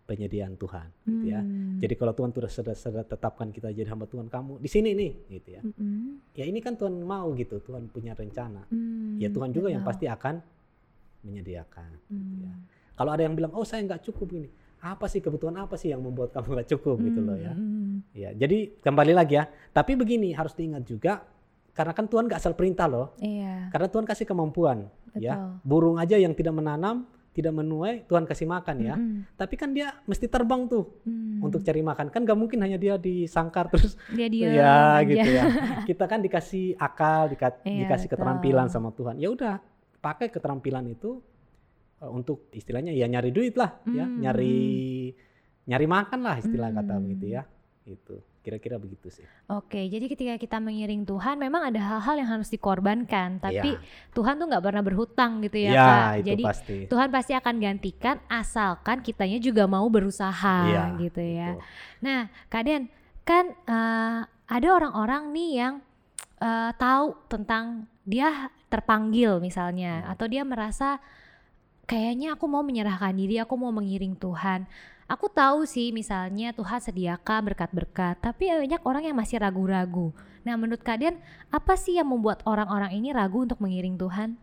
penyediaan 0.09 0.57
Tuhan, 0.57 0.89
gitu 1.05 1.25
ya. 1.29 1.37
Hmm. 1.45 1.77
Jadi 1.77 1.93
kalau 1.93 2.17
Tuhan 2.17 2.33
sudah, 2.33 2.73
sudah, 2.73 3.05
tetapkan 3.05 3.53
kita 3.53 3.69
jadi 3.69 3.85
hamba 3.93 4.09
Tuhan 4.09 4.25
kamu 4.25 4.57
di 4.57 4.65
sini 4.65 4.97
nih, 4.97 5.11
gitu 5.37 5.49
ya. 5.53 5.61
Mm-mm. 5.61 6.33
Ya 6.33 6.49
ini 6.49 6.57
kan 6.65 6.73
Tuhan 6.73 6.97
mau 7.05 7.29
gitu, 7.37 7.61
Tuhan 7.61 7.85
punya 7.93 8.17
rencana. 8.17 8.65
Hmm, 8.73 9.21
Ya 9.21 9.29
Tuhan 9.29 9.53
juga 9.53 9.69
yang 9.69 9.85
betul. 9.85 9.93
pasti 9.93 10.05
akan 10.09 10.41
menyediakan. 11.21 11.89
gitu 12.09 12.33
ya. 12.41 12.53
Hmm. 12.57 12.65
Kalau 12.97 13.11
ada 13.13 13.21
yang 13.21 13.37
bilang, 13.37 13.53
oh 13.53 13.61
saya 13.61 13.85
nggak 13.85 14.01
cukup 14.09 14.27
ini, 14.33 14.49
apa 14.81 15.05
sih 15.05 15.21
kebutuhan 15.21 15.53
apa 15.61 15.77
sih 15.77 15.93
yang 15.93 16.01
membuat 16.01 16.33
kamu 16.33 16.57
nggak 16.57 16.69
cukup 16.73 16.97
gitu 17.05 17.21
loh 17.21 17.37
ya. 17.37 17.53
Hmm. 17.53 18.01
Ya, 18.17 18.33
jadi 18.33 18.73
kembali 18.81 19.13
lagi 19.13 19.37
ya. 19.37 19.45
Tapi 19.69 19.93
begini 19.93 20.33
harus 20.33 20.57
diingat 20.57 20.89
juga, 20.89 21.21
karena 21.77 21.93
kan 21.93 22.09
Tuhan 22.09 22.25
nggak 22.25 22.39
asal 22.41 22.57
perintah 22.57 22.89
loh. 22.89 23.13
Iya. 23.21 23.69
Karena 23.69 23.87
Tuhan 23.87 24.09
kasih 24.09 24.25
kemampuan, 24.25 24.89
ya. 25.13 25.37
Betul. 25.37 25.69
Burung 25.69 25.97
aja 26.01 26.17
yang 26.17 26.33
tidak 26.33 26.57
menanam, 26.57 27.05
tidak 27.39 27.53
menuai, 27.53 28.03
Tuhan 28.03 28.23
kasih 28.23 28.45
makan 28.45 28.75
ya. 28.79 28.93
Mm-mm. 28.93 29.31
Tapi 29.33 29.55
kan 29.55 29.69
dia 29.69 29.95
mesti 30.03 30.25
terbang 30.25 30.65
tuh 30.65 30.99
Hmm. 31.01 31.39
untuk 31.39 31.59
cari 31.59 31.79
makan. 31.79 32.07
Kan 32.07 32.21
nggak 32.21 32.35
mungkin 32.35 32.59
hanya 32.59 32.75
dia 32.75 32.95
disangkar 32.95 33.67
terus 33.67 33.95
dia 34.09 34.27
dia 34.27 34.47
ya 34.59 34.77
gitu 35.01 35.29
ya. 35.29 35.43
Kita 35.89 36.03
kan 36.03 36.19
dikasih 36.19 36.75
akal, 36.75 37.29
dika- 37.29 37.63
Iya, 37.63 37.83
dikasih 37.83 38.05
betul. 38.05 38.19
keterampilan 38.19 38.67
sama 38.67 38.91
Tuhan. 38.91 39.15
Ya 39.15 39.27
udah, 39.27 39.57
pakai 39.97 40.27
keterampilan 40.27 40.83
itu 40.85 41.19
uh, 41.97 42.09
untuk 42.09 42.47
istilahnya 42.51 42.91
ya 42.91 43.05
nyari 43.05 43.29
duit 43.29 43.53
lah, 43.53 43.79
ya, 43.85 44.03
Hmm, 44.03 44.19
nyari 44.19 44.55
nyari 45.65 45.85
makan 45.85 46.19
lah 46.19 46.35
istilah 46.37 46.69
kata 46.71 46.93
Hmm. 46.93 47.03
begitu 47.03 47.25
ya. 47.31 47.43
Itu 47.83 48.19
kira-kira 48.49 48.81
begitu 48.81 49.13
sih. 49.13 49.21
Oke, 49.45 49.85
jadi 49.85 50.09
ketika 50.09 50.35
kita 50.35 50.57
mengiring 50.57 51.05
Tuhan, 51.05 51.37
memang 51.37 51.69
ada 51.69 51.77
hal-hal 51.77 52.17
yang 52.17 52.29
harus 52.33 52.49
dikorbankan, 52.49 53.37
tapi 53.37 53.77
ya, 53.77 53.77
Tuhan 54.11 54.41
tuh 54.41 54.49
nggak 54.49 54.63
pernah 54.65 54.81
berhutang 54.81 55.45
gitu 55.45 55.61
ya, 55.61 55.71
ya 55.71 55.85
Kak. 55.85 56.09
itu 56.17 56.25
Jadi 56.33 56.43
pasti. 56.49 56.75
Tuhan 56.89 57.09
pasti 57.13 57.31
akan 57.37 57.55
gantikan 57.61 58.17
asalkan 58.25 59.05
kitanya 59.05 59.37
juga 59.37 59.69
mau 59.69 59.85
berusaha 59.85 60.57
Iya, 60.65 60.83
gitu 60.97 61.21
ya. 61.21 61.53
betul. 61.53 61.63
Nah, 62.01 62.21
Kak 62.49 62.63
Den, 62.65 62.83
kan 63.21 63.45
eh, 63.53 64.19
ada 64.25 64.67
orang-orang 64.73 65.29
nih 65.29 65.51
yang 65.61 65.73
eh, 66.41 66.71
tahu 66.73 67.13
tentang 67.29 67.85
dia 68.01 68.49
terpanggil 68.67 69.37
misalnya, 69.37 70.01
Hmm. 70.01 70.11
atau 70.17 70.25
dia 70.25 70.41
merasa 70.41 70.97
kayaknya 71.83 72.33
aku 72.33 72.45
mau 72.45 72.61
menyerahkan 72.61 73.13
diri, 73.13 73.37
aku 73.37 73.53
mau 73.57 73.69
mengiring 73.69 74.13
Tuhan. 74.13 74.65
Aku 75.09 75.25
tahu 75.25 75.65
sih 75.65 75.89
misalnya 75.89 76.53
Tuhan 76.53 76.77
sediakan 76.77 77.41
berkat-berkat, 77.49 78.21
tapi 78.21 78.53
banyak 78.53 78.77
orang 78.85 79.09
yang 79.09 79.17
masih 79.17 79.41
ragu-ragu. 79.41 80.13
Nah, 80.45 80.53
menurut 80.53 80.85
Kak 80.85 81.01
Den, 81.01 81.17
apa 81.49 81.73
sih 81.73 81.97
yang 81.97 82.13
membuat 82.13 82.45
orang-orang 82.45 82.93
ini 82.93 83.09
ragu 83.09 83.41
untuk 83.41 83.57
mengiring 83.57 83.97
Tuhan? 83.97 84.37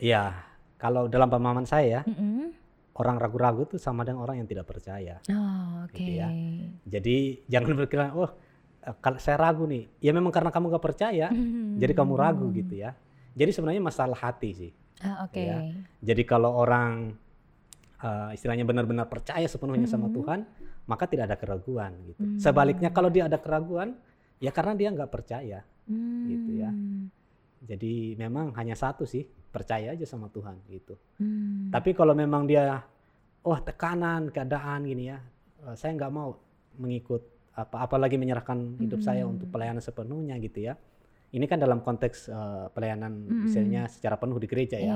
Iya, 0.00 0.32
kalau 0.76 1.04
dalam 1.04 1.28
pemahaman 1.28 1.68
saya 1.68 2.00
Mm-mm. 2.04 2.52
orang 2.96 3.16
ragu-ragu 3.16 3.64
itu 3.64 3.76
sama 3.76 4.08
dengan 4.08 4.24
orang 4.24 4.40
yang 4.40 4.48
tidak 4.48 4.64
percaya. 4.64 5.20
Oh, 5.28 5.84
oke. 5.84 5.92
Gitu 5.92 6.16
ya. 6.16 6.28
Jadi 6.88 7.44
jangan 7.44 7.76
berkira, 7.84 8.16
oh 8.16 8.32
eh, 8.80 8.96
kalau 9.04 9.20
saya 9.20 9.36
ragu 9.36 9.68
nih, 9.68 9.84
ya 10.00 10.16
memang 10.16 10.32
karena 10.32 10.48
kamu 10.48 10.72
gak 10.72 10.84
percaya, 10.84 11.28
jadi 11.76 11.92
kamu 11.92 12.12
ragu 12.16 12.48
Hmm. 12.48 12.56
gitu 12.56 12.74
ya. 12.80 12.96
Jadi 13.36 13.52
sebenarnya 13.52 13.84
masalah 13.84 14.16
hati 14.16 14.50
sih. 14.56 14.72
Ah, 15.04 15.28
oke. 15.28 15.36
Ya. 15.36 15.60
Jadi 16.00 16.24
kalau 16.24 16.56
orang 16.56 17.12
eh, 17.96 18.36
istilahnya 18.36 18.64
benar-benar 18.64 19.08
percaya 19.08 19.44
sepenuhnya 19.44 19.86
sama 19.86 20.08
Mhm. 20.08 20.14
Tuhan, 20.14 20.40
maka 20.84 21.04
tidak 21.06 21.32
ada 21.32 21.36
keraguan 21.36 21.92
gitu. 22.04 22.20
Hmm. 22.20 22.36
Sebaliknya 22.36 22.90
kalau 22.90 23.08
dia 23.08 23.24
ada 23.24 23.36
keraguan, 23.36 23.96
ya 24.36 24.50
karena 24.50 24.72
dia 24.72 24.88
nggak 24.90 25.10
percaya. 25.10 25.60
gitu 26.26 26.50
ya. 26.58 26.66
Hmm. 26.68 27.06
Jadi 27.62 28.14
memang 28.14 28.50
hanya 28.58 28.74
satu 28.74 29.06
sih, 29.06 29.22
percaya 29.48 29.94
aja 29.94 30.02
sama 30.02 30.26
Tuhan 30.28 30.58
gitu. 30.66 30.98
Hmm. 31.16 31.70
Tapi 31.70 31.94
kalau 31.94 32.10
memang 32.10 32.42
dia, 32.44 32.82
oh 33.40 33.58
tekanan 33.58 34.28
keadaan 34.28 34.82
gini 34.82 35.08
ya, 35.08 35.22
eh, 35.62 35.74
saya 35.74 35.94
nggak 35.94 36.10
mau 36.10 36.34
mengikut 36.74 37.22
apa 37.54 37.80
apalagi 37.80 38.18
menyerahkan 38.18 38.76
hidup 38.76 39.00
saya 39.00 39.24
Mm. 39.24 39.32
untuk 39.32 39.48
pelayanan 39.48 39.80
sepenuhnya 39.80 40.36
gitu 40.36 40.60
ya. 40.60 40.76
Ini 41.30 41.46
kan 41.46 41.56
dalam 41.56 41.80
konteks 41.80 42.28
eh, 42.28 42.66
pelayanan 42.68 43.16
Mm-mm. 43.16 43.46
misalnya 43.46 43.86
secara 43.86 44.18
penuh 44.18 44.36
di 44.36 44.44
gereja 44.44 44.76
ya. 44.76 44.94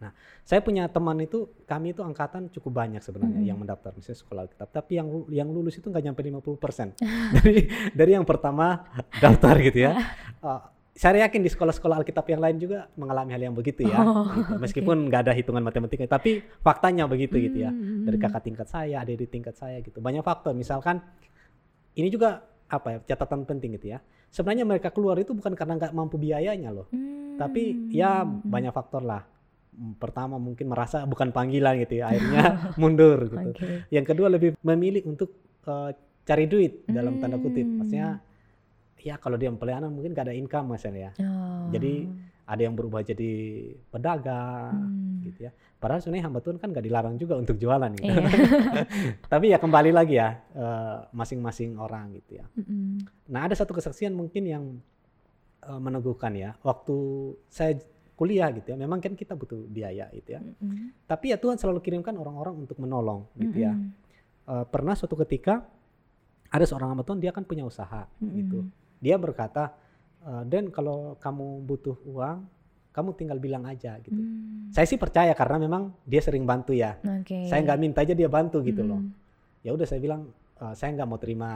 Iya. 0.00 0.10
Saya 0.48 0.60
punya 0.64 0.88
teman 0.88 1.20
itu, 1.20 1.46
kami 1.68 1.92
itu 1.92 2.00
angkatan 2.00 2.48
cukup 2.48 2.72
banyak 2.80 3.04
sebenarnya 3.04 3.36
Mm-mm. 3.36 3.50
yang 3.52 3.58
mendaftar 3.60 3.92
misalnya 3.92 4.18
sekolah 4.24 4.40
Alkitab, 4.48 4.68
tapi 4.72 4.92
yang 4.96 5.08
yang 5.28 5.48
lulus 5.52 5.76
itu 5.76 5.92
nggak 5.92 6.04
nyampe 6.08 6.20
50% 6.24 6.96
dari 7.36 7.68
dari 7.92 8.10
yang 8.16 8.24
pertama 8.24 8.88
daftar 9.20 9.54
gitu 9.60 9.78
ya. 9.86 9.94
Eh, 10.40 10.60
saya 10.96 11.28
yakin 11.28 11.44
di 11.44 11.52
sekolah-sekolah 11.52 12.00
Alkitab 12.00 12.24
yang 12.32 12.40
lain 12.40 12.56
juga 12.56 12.88
mengalami 12.96 13.36
hal 13.36 13.44
yang 13.44 13.56
begitu 13.56 13.84
ya. 13.84 14.00
Oh, 14.00 14.24
gitu. 14.32 14.56
Meskipun 14.56 15.08
nggak 15.08 15.28
ada 15.28 15.32
hitungan 15.36 15.60
matematika, 15.60 16.04
tapi 16.16 16.40
faktanya 16.64 17.04
begitu 17.04 17.36
gitu 17.36 17.60
ya. 17.60 17.68
Hmm, 17.68 18.08
Dari 18.08 18.16
hmm, 18.16 18.24
kakak 18.24 18.42
tingkat 18.48 18.68
saya, 18.72 19.04
adik 19.04 19.20
di 19.20 19.26
tingkat 19.28 19.52
saya 19.52 19.84
gitu. 19.84 20.00
Banyak 20.00 20.24
faktor. 20.24 20.56
Misalkan 20.56 21.00
ini 21.92 22.08
juga 22.08 22.44
apa 22.68 22.96
ya 22.96 22.98
catatan 23.12 23.44
penting 23.44 23.76
gitu 23.76 23.92
ya. 23.96 24.04
Sebenarnya 24.32 24.64
mereka 24.64 24.92
keluar 24.92 25.16
itu 25.20 25.32
bukan 25.32 25.52
karena 25.52 25.76
nggak 25.76 25.92
mampu 25.92 26.16
biayanya 26.20 26.72
loh, 26.72 26.86
hmm, 26.88 27.36
tapi 27.36 27.92
ya 27.92 28.24
hmm, 28.24 28.48
banyak 28.48 28.72
faktor 28.72 29.04
lah. 29.04 29.24
Mm, 29.70 29.94
Pertama 29.96 30.36
mungkin 30.36 30.66
merasa 30.68 31.06
bukan 31.06 31.30
panggilan 31.30 31.78
gitu 31.80 32.02
ya, 32.02 32.10
akhirnya 32.10 32.42
mundur 32.80 33.26
gitu. 33.26 33.50
Oke. 33.54 33.68
Yang 33.88 34.04
kedua 34.10 34.26
lebih 34.28 34.50
memilih 34.60 35.06
untuk 35.06 35.30
eh, 35.64 35.90
cari 36.26 36.44
duit 36.46 36.84
dalam 36.86 37.18
tanda 37.18 37.38
kutip. 37.38 37.64
Hmm. 37.64 37.76
Maksudnya 37.82 38.08
ya 39.00 39.16
kalau 39.16 39.40
dia 39.40 39.48
pelayanan 39.48 39.88
mungkin 39.88 40.12
gak 40.12 40.28
ada 40.28 40.36
income 40.36 40.76
misalnya 40.76 41.10
ya. 41.10 41.12
Oh. 41.24 41.72
Jadi 41.72 42.04
ada 42.44 42.60
yang 42.60 42.74
berubah 42.74 43.00
jadi 43.00 43.32
pedagang 43.88 44.74
Hmm. 44.74 45.22
gitu 45.22 45.46
ya. 45.46 45.52
Padahal 45.80 46.02
sebenarnya 46.02 46.24
hamba 46.28 46.40
Tuhan 46.42 46.58
kan 46.58 46.68
gak 46.74 46.84
dilarang 46.84 47.16
juga 47.16 47.38
untuk 47.38 47.56
jualan 47.56 47.88
gitu. 47.96 48.10
Iya. 48.10 48.26
Tapi 49.32 49.46
ya 49.48 49.58
kembali 49.58 49.90
lagi 49.90 50.18
ya 50.18 50.28
eh, 50.52 50.96
masing-masing 51.10 51.78
orang 51.78 52.12
gitu 52.18 52.42
ya. 52.42 52.44
Mm-mm. 52.58 53.06
Nah 53.30 53.46
ada 53.46 53.54
satu 53.54 53.72
kesaksian 53.72 54.12
mungkin 54.12 54.44
yang 54.44 54.64
eh, 55.62 55.80
meneguhkan 55.80 56.34
ya. 56.36 56.58
Waktu 56.60 56.96
saya 57.48 57.78
kuliah 58.20 58.52
gitu 58.52 58.68
ya, 58.68 58.76
memang 58.76 59.00
kan 59.00 59.16
kita 59.16 59.32
butuh 59.32 59.64
biaya 59.64 60.12
gitu 60.12 60.36
ya. 60.36 60.44
Mm-mm. 60.44 61.08
Tapi 61.08 61.32
ya 61.32 61.40
Tuhan 61.40 61.56
selalu 61.56 61.80
kirimkan 61.80 62.12
orang-orang 62.20 62.68
untuk 62.68 62.76
menolong 62.76 63.24
gitu 63.40 63.64
ya. 63.64 63.72
Mm-mm. 63.72 63.96
Eh, 64.44 64.64
pernah 64.68 64.92
suatu 64.92 65.16
ketika 65.24 65.64
ada 66.52 66.64
seorang 66.68 66.92
hamba 66.92 67.00
Tuhan 67.00 67.16
dia 67.16 67.32
kan 67.32 67.48
punya 67.48 67.64
usaha 67.64 68.04
gitu. 68.20 68.68
Mm-mm. 68.68 69.00
Dia 69.00 69.16
berkata, 69.16 69.72
"Eh, 70.20 70.44
Den 70.44 70.68
kalau 70.68 71.16
kamu 71.16 71.64
butuh 71.64 71.96
uang, 72.04 72.44
kamu 72.90 73.16
tinggal 73.16 73.38
bilang 73.38 73.64
aja 73.70 73.96
gitu. 74.02 74.18
Hmm. 74.18 74.66
Saya 74.74 74.82
sih 74.82 74.98
percaya 74.98 75.30
karena 75.30 75.62
memang 75.62 75.94
dia 76.02 76.18
sering 76.18 76.42
bantu 76.42 76.74
ya. 76.74 76.98
Oke. 77.22 77.46
Saya 77.46 77.62
nggak 77.62 77.78
minta 77.78 78.02
aja 78.02 78.18
dia 78.18 78.26
bantu 78.26 78.60
gitu 78.66 78.82
loh. 78.82 78.98
Mm-mm. 78.98 79.62
Ya 79.62 79.70
udah 79.70 79.86
saya 79.86 80.02
bilang 80.02 80.34
"Eh, 80.58 80.74
saya 80.74 80.90
nggak 80.98 81.08
mau 81.08 81.16
terima 81.16 81.50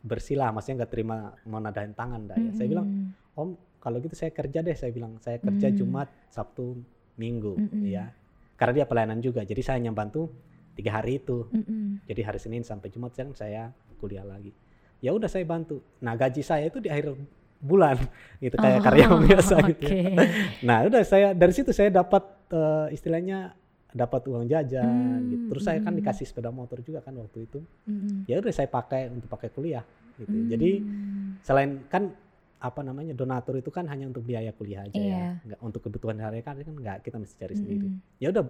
bersila, 0.00 0.48
maksudnya 0.48 0.82
nggak 0.82 0.92
terima 0.92 1.36
menadain 1.44 1.92
tangan 1.92 2.24
dah 2.24 2.36
ya. 2.40 2.50
Saya 2.56 2.68
bilang 2.72 2.88
Mm-mm. 2.88 3.29
Om 3.40 3.50
kalau 3.80 3.96
gitu 3.98 4.12
saya 4.12 4.30
kerja 4.30 4.60
deh. 4.60 4.76
Saya 4.76 4.92
bilang 4.92 5.16
saya 5.18 5.40
kerja 5.40 5.68
Hmm. 5.68 5.76
Jumat, 5.76 6.08
Sabtu, 6.28 6.76
Minggu 7.16 7.56
Mm-mm. 7.56 7.84
ya. 7.84 8.12
Karena 8.54 8.82
dia 8.82 8.86
pelayanan 8.86 9.18
juga. 9.18 9.40
Jadi 9.40 9.60
saya 9.60 9.80
hanya 9.80 9.90
bantu 9.90 10.28
tiga 10.76 11.00
hari 11.00 11.16
itu. 11.16 11.48
Mm-mm. 11.48 12.04
Jadi 12.04 12.20
hari 12.20 12.38
Senin 12.38 12.60
sampai 12.60 12.88
Jumat 12.88 13.12
kan 13.12 13.32
saya 13.32 13.72
kuliah 13.96 14.22
lagi. 14.22 14.52
Ya 15.00 15.10
udah 15.10 15.28
saya 15.28 15.44
bantu. 15.44 15.80
Nah 16.00 16.12
gaji 16.12 16.44
saya 16.44 16.68
itu 16.68 16.76
di 16.76 16.92
akhir 16.92 17.16
bulan 17.56 17.96
gitu 18.44 18.56
kayak 18.56 18.80
Oh, 18.80 18.84
karyawan 18.84 19.20
biasa 19.24 19.54
gitu. 19.72 19.84
Oke. 19.88 19.96
ya. 19.96 20.24
Nah 20.68 20.78
udah 20.84 21.00
saya 21.04 21.32
dari 21.32 21.52
situ 21.52 21.72
saya 21.72 21.88
dapat 21.88 22.20
eh, 22.52 22.86
istilahnya 22.92 23.56
dapat 23.90 24.22
uang 24.28 24.44
jajan 24.46 25.18
Hmm, 25.24 25.30
gitu. 25.32 25.44
Terus 25.56 25.62
saya 25.66 25.78
kan 25.80 25.92
mm. 25.92 25.98
dikasih 25.98 26.24
sepeda 26.28 26.52
motor 26.52 26.78
juga 26.80 27.00
kan 27.00 27.16
waktu 27.16 27.48
itu. 27.48 27.64
Mm-mm. 27.88 28.28
Ya 28.28 28.38
udah 28.38 28.52
saya 28.52 28.68
pakai 28.68 29.08
untuk 29.08 29.26
pakai 29.26 29.48
kuliah 29.50 29.82
gitu. 30.16 30.36
Jadi 30.46 30.70
Hmm. 30.84 31.40
selain 31.40 31.80
kan 31.88 32.12
apa 32.60 32.80
namanya 32.80 33.10
donatur 33.10 33.56
itu 33.56 33.68
kan 33.68 33.88
hanya 33.88 34.04
untuk 34.04 34.20
biaya 34.20 34.52
kuliah 34.52 34.84
aja 34.84 34.92
Iya. 34.92 35.08
ya. 35.10 35.28
Nggak 35.42 35.60
untuk 35.60 35.80
kebutuhan 35.82 36.20
hari 36.20 36.40
kan 36.40 36.54
kan 36.56 36.74
nggak 36.74 37.02
kita 37.02 37.16
mesti 37.16 37.34
cari 37.34 37.54
sendiri. 37.54 37.88
Mm-mm. 37.88 38.20
Ya 38.20 38.28
udah 38.28 38.44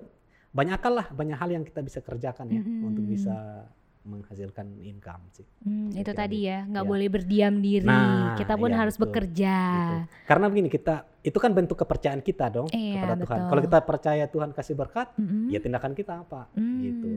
banyak 0.50 0.82
lah 0.82 1.06
banyak 1.08 1.36
hal 1.38 1.48
yang 1.48 1.62
kita 1.62 1.78
bisa 1.78 1.98
kerjakan 2.00 2.50
ya 2.50 2.58
Mm-mm. 2.58 2.84
untuk 2.84 3.06
bisa 3.06 3.64
menghasilkan 4.00 4.80
income 4.80 5.28
sih. 5.30 5.44
Hmm, 5.60 5.92
itu 5.92 6.08
tadi 6.10 6.48
ya, 6.48 6.64
nggak 6.64 6.82
Ya. 6.82 6.88
boleh 6.88 7.06
berdiam 7.06 7.54
diri. 7.60 7.84
Nah, 7.84 8.32
kita 8.32 8.56
pun 8.56 8.72
iya, 8.72 8.80
harus 8.80 8.96
betul, 8.96 9.04
bekerja. 9.06 9.56
Gitu. 9.60 9.96
Karena 10.24 10.46
begini 10.48 10.68
kita 10.68 10.94
itu 11.20 11.36
kan 11.36 11.52
bentuk 11.52 11.76
kepercayaan 11.76 12.24
kita 12.24 12.48
dong 12.48 12.72
Iya, 12.72 12.96
kepada 12.96 13.14
Tuhan. 13.14 13.28
betul. 13.36 13.48
Kalau 13.52 13.60
kita 13.60 13.78
percaya 13.84 14.24
Tuhan 14.24 14.50
kasih 14.50 14.72
berkat, 14.74 15.12
Mm-mm. 15.20 15.52
ya 15.52 15.60
tindakan 15.60 15.92
kita 15.92 16.24
apa? 16.24 16.48
Hmm. 16.56 16.80
gitu. 16.80 17.12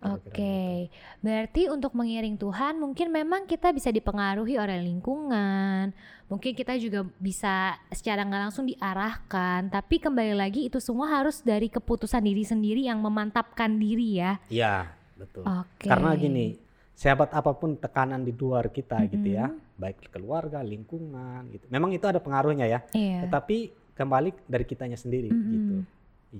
Oke, 0.00 0.32
Kira-kira 0.32 0.40
gitu. 0.88 0.96
berarti 1.20 1.62
untuk 1.68 1.92
mengiring 1.92 2.40
Tuhan 2.40 2.80
mungkin 2.80 3.12
memang 3.12 3.44
kita 3.44 3.68
bisa 3.68 3.92
dipengaruhi 3.92 4.56
oleh 4.56 4.80
lingkungan, 4.80 5.92
mungkin 6.24 6.56
kita 6.56 6.80
juga 6.80 7.04
bisa 7.20 7.76
secara 7.92 8.24
nggak 8.24 8.48
langsung 8.48 8.64
diarahkan, 8.64 9.68
tapi 9.68 10.00
kembali 10.00 10.40
lagi 10.40 10.72
itu 10.72 10.80
semua 10.80 11.20
harus 11.20 11.44
dari 11.44 11.68
keputusan 11.68 12.24
diri 12.24 12.48
sendiri 12.48 12.88
yang 12.88 12.96
memantapkan 13.04 13.76
diri 13.76 14.24
ya. 14.24 14.40
Iya, 14.48 14.88
betul. 15.20 15.44
Oke. 15.44 15.92
Karena 15.92 16.16
gini, 16.16 16.56
sehebat 16.96 17.36
apa 17.36 17.52
pun 17.52 17.76
tekanan 17.76 18.24
di 18.24 18.32
luar 18.32 18.72
kita 18.72 19.04
gitu 19.04 19.36
ya, 19.36 19.52
baik 19.76 20.08
keluarga, 20.08 20.64
lingkungan 20.64 21.44
gitu. 21.52 21.68
Memang 21.68 21.92
itu 21.92 22.08
ada 22.08 22.24
pengaruhnya 22.24 22.64
ya. 22.64 22.80
Iya. 22.96 23.28
Tetapi 23.28 23.76
kembali 23.92 24.48
dari 24.48 24.64
kitanya 24.64 24.96
sendiri 24.96 25.28
Mm-mm. 25.28 25.52
gitu. 25.52 25.76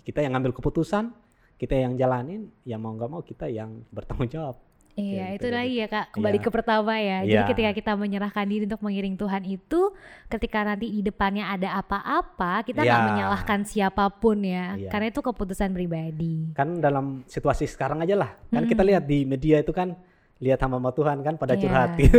Kita 0.00 0.24
yang 0.24 0.32
ngambil 0.32 0.56
keputusan, 0.56 1.12
kita 1.60 1.76
yang 1.76 1.92
jalanin, 1.94 2.48
ya 2.64 2.80
mau 2.80 2.96
nggak 2.96 3.10
mau 3.10 3.20
kita 3.20 3.44
yang 3.46 3.84
bertanggung 3.92 4.32
jawab. 4.32 4.56
Iya, 4.90 5.22
Kayak 5.22 5.30
itu 5.30 5.46
gitu. 5.46 5.56
lagi 5.56 5.74
ya 5.76 5.86
Kak, 5.86 6.06
kembali 6.10 6.36
Iya. 6.36 6.44
ke 6.44 6.50
pertama 6.50 6.92
ya. 6.98 7.18
Jadi 7.22 7.30
Iya. 7.36 7.46
ketika 7.46 7.70
kita 7.72 7.92
menyerahkan 7.94 8.44
diri 8.44 8.64
untuk 8.66 8.82
mengiring 8.82 9.14
Tuhan 9.14 9.42
itu, 9.46 9.80
ketika 10.26 10.58
nanti 10.60 10.86
di 10.90 11.00
depannya 11.00 11.44
ada 11.46 11.78
apa-apa, 11.78 12.64
kita 12.64 12.80
nggak 12.80 13.00
Iya. 13.00 13.08
menyalahkan 13.12 13.60
siapa 13.62 14.10
pun 14.10 14.40
ya, 14.40 14.74
karena 14.88 15.06
itu 15.08 15.20
keputusan 15.20 15.70
pribadi. 15.70 16.50
Kan 16.52 16.80
dalam 16.80 17.22
situasi 17.24 17.64
sekarang 17.64 18.02
aja 18.02 18.18
lah, 18.18 18.34
kan 18.50 18.66
kita 18.66 18.82
Mm-mm. 18.82 18.90
lihat 18.90 19.04
di 19.06 19.18
media 19.24 19.62
itu 19.62 19.70
kan 19.70 19.94
lihat 20.40 20.58
hamba 20.58 20.90
Tuhan 20.90 21.20
kan 21.20 21.36
pada 21.36 21.54
Iya. 21.54 21.60
curhat 21.62 21.90
gitu. 22.00 22.16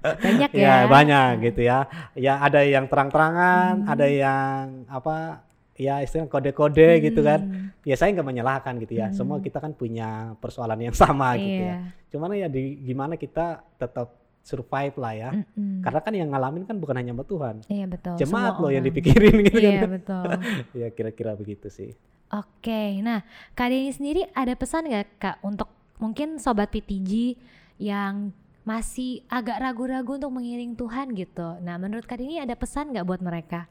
Banyak 0.00 0.50
ya. 0.60 0.60
ya 0.62 0.76
banyak 0.86 1.32
gitu 1.42 1.60
ya. 1.64 1.78
Ya 2.14 2.38
ada 2.38 2.60
yang 2.60 2.86
terang-terangan, 2.86 3.82
Hmm. 3.82 3.92
ada 3.92 4.06
yang 4.06 4.62
apa 4.86 5.42
ya 5.80 6.04
istilah 6.04 6.28
kode-kode 6.28 7.00
gitu 7.00 7.24
kan. 7.24 7.40
Hmm, 7.40 7.66
Ya 7.80 7.96
saya 7.96 8.12
nggak 8.12 8.28
menyalahkan 8.28 8.76
gitu 8.84 9.00
ya. 9.00 9.08
Hmm. 9.08 9.16
Semua 9.16 9.40
kita 9.40 9.56
kan 9.56 9.72
punya 9.72 10.36
persoalan 10.36 10.76
yang 10.76 10.92
sama 10.92 11.32
gitu 11.40 11.64
ya. 11.64 11.76
Iya. 11.80 11.88
Cuman 12.12 12.28
ya 12.36 12.48
di 12.52 12.76
gimana 12.84 13.16
kita 13.16 13.64
tetap 13.80 14.12
survive 14.44 14.96
lah 15.00 15.12
ya. 15.16 15.30
Mm-mm. 15.32 15.80
Karena 15.80 16.00
kan 16.00 16.12
yang 16.12 16.28
ngalamin 16.32 16.64
kan 16.68 16.76
bukan 16.76 16.96
hanya 16.96 17.12
mbak 17.16 17.28
Tuhan. 17.28 17.56
Iya 17.68 17.86
betul. 17.88 18.14
Jemaat 18.20 18.54
loh 18.60 18.68
yang 18.68 18.84
dipikirin 18.84 19.36
gitu 19.48 19.58
Iya 19.60 19.80
kan. 19.80 19.88
betul. 19.96 20.28
ya 20.84 20.88
kira-kira 20.92 21.32
begitu 21.36 21.72
sih. 21.72 21.92
Oke, 22.30 23.02
nah 23.02 23.26
Kak 23.58 23.74
Denny 23.74 23.90
sendiri 23.90 24.22
ada 24.38 24.54
pesan 24.54 24.86
nggak 24.86 25.18
Kak 25.18 25.36
untuk 25.42 25.66
mungkin 25.98 26.38
sobat 26.38 26.70
PTG 26.70 27.34
yang 27.82 28.30
masih 28.62 29.26
agak 29.26 29.58
ragu-ragu 29.58 30.14
untuk 30.14 30.30
mengiring 30.30 30.78
Tuhan 30.78 31.10
gitu. 31.18 31.58
Nah 31.58 31.74
menurut 31.74 32.06
Kak 32.06 32.22
Denny 32.22 32.38
ada 32.38 32.54
pesan 32.54 32.94
nggak 32.94 33.02
buat 33.02 33.18
mereka? 33.18 33.66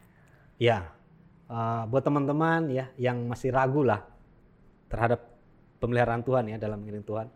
Ya, 0.60 0.92
eh, 1.50 1.84
buat 1.90 2.04
teman-teman 2.06 2.70
ya 2.70 2.86
yang 2.96 3.26
masih 3.26 3.50
ragu 3.50 3.82
lah 3.82 4.06
terhadap 4.90 5.26
pemeliharaan 5.82 6.24
Tuhan 6.24 6.46
ya 6.54 6.58
dalam 6.62 6.80
mengiring 6.82 7.06
Tuhan. 7.06 7.28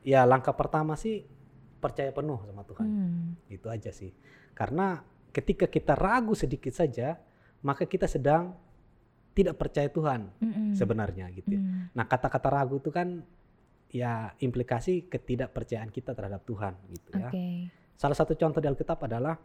Ya 0.00 0.24
langkah 0.24 0.56
pertama 0.56 0.96
sih 0.96 1.26
percaya 1.80 2.12
penuh 2.12 2.40
sama 2.44 2.62
Tuhan. 2.64 2.86
Hmm, 2.86 3.26
Itu 3.48 3.68
aja 3.68 3.92
sih. 3.92 4.12
Karena 4.52 5.00
ketika 5.32 5.68
kita 5.68 5.96
ragu 5.96 6.36
sedikit 6.36 6.72
saja, 6.72 7.16
maka 7.64 7.84
kita 7.88 8.04
sedang 8.08 8.56
tidak 9.30 9.56
percaya 9.56 9.88
Tuhan 9.88 10.26
mm-mm, 10.42 10.74
sebenarnya 10.74 11.30
gitu. 11.32 11.54
ya. 11.56 11.60
mm. 11.62 11.94
Nah 11.96 12.04
kata-kata 12.04 12.48
ragu 12.50 12.82
itu 12.82 12.90
kan 12.90 13.22
ya 13.90 14.34
implikasi 14.38 15.06
ketidakpercayaan 15.10 15.90
kita 15.90 16.14
terhadap 16.14 16.42
Tuhan 16.44 16.74
gitu 16.90 17.08
ya. 17.14 17.30
Oke. 17.30 17.70
Salah 17.94 18.16
satu 18.16 18.34
contoh 18.34 18.58
di 18.58 18.68
Alkitab 18.68 18.98
adalah 19.06 19.38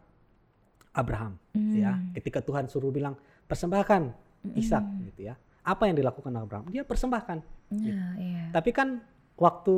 Abraham 0.96 1.36
ya. 1.52 1.92
Hmm, 1.92 2.16
Ketika 2.16 2.40
Tuhan 2.40 2.66
suruh 2.72 2.88
bilang 2.88 3.14
persembahkan 3.46 4.10
Ishak 4.56 4.80
mm-mm. 4.80 5.06
gitu 5.12 5.20
ya. 5.28 5.34
Apa 5.66 5.90
yang 5.90 5.98
dilakukan 5.98 6.30
Abraham? 6.38 6.70
Dia 6.70 6.86
persembahkan. 6.86 7.38
Nah, 7.74 8.14
iya. 8.16 8.48
Tapi 8.54 8.70
kan 8.70 9.02
waktu 9.36 9.76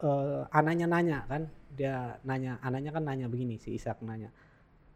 eh, 0.00 0.42
anaknya 0.54 0.86
nanya 0.86 1.18
kan, 1.26 1.42
dia 1.74 2.16
nanya, 2.22 2.56
anaknya 2.62 2.90
kan 2.94 3.02
nanya 3.04 3.26
begini 3.26 3.58
si 3.58 3.74
Ishak 3.74 4.00
nanya, 4.06 4.30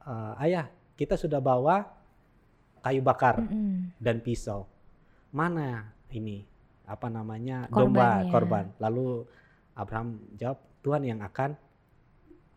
"Eh, 0.06 0.35
ayah 0.46 0.70
kita 0.94 1.18
sudah 1.18 1.42
bawa 1.42 1.83
kayu 2.80 3.02
bakar 3.04 3.42
Mm-mm. 3.44 3.92
dan 4.00 4.22
pisau, 4.24 4.64
mana 5.35 5.92
ini 6.14 6.46
apa 6.87 7.06
namanya 7.12 7.68
Korbannya. 7.68 7.76
domba 7.76 8.11
korban? 8.33 8.64
Lalu 8.80 9.06
Abraham 9.76 10.09
jawab 10.38 10.59
Tuhan 10.80 11.02
yang 11.04 11.20
akan 11.20 11.56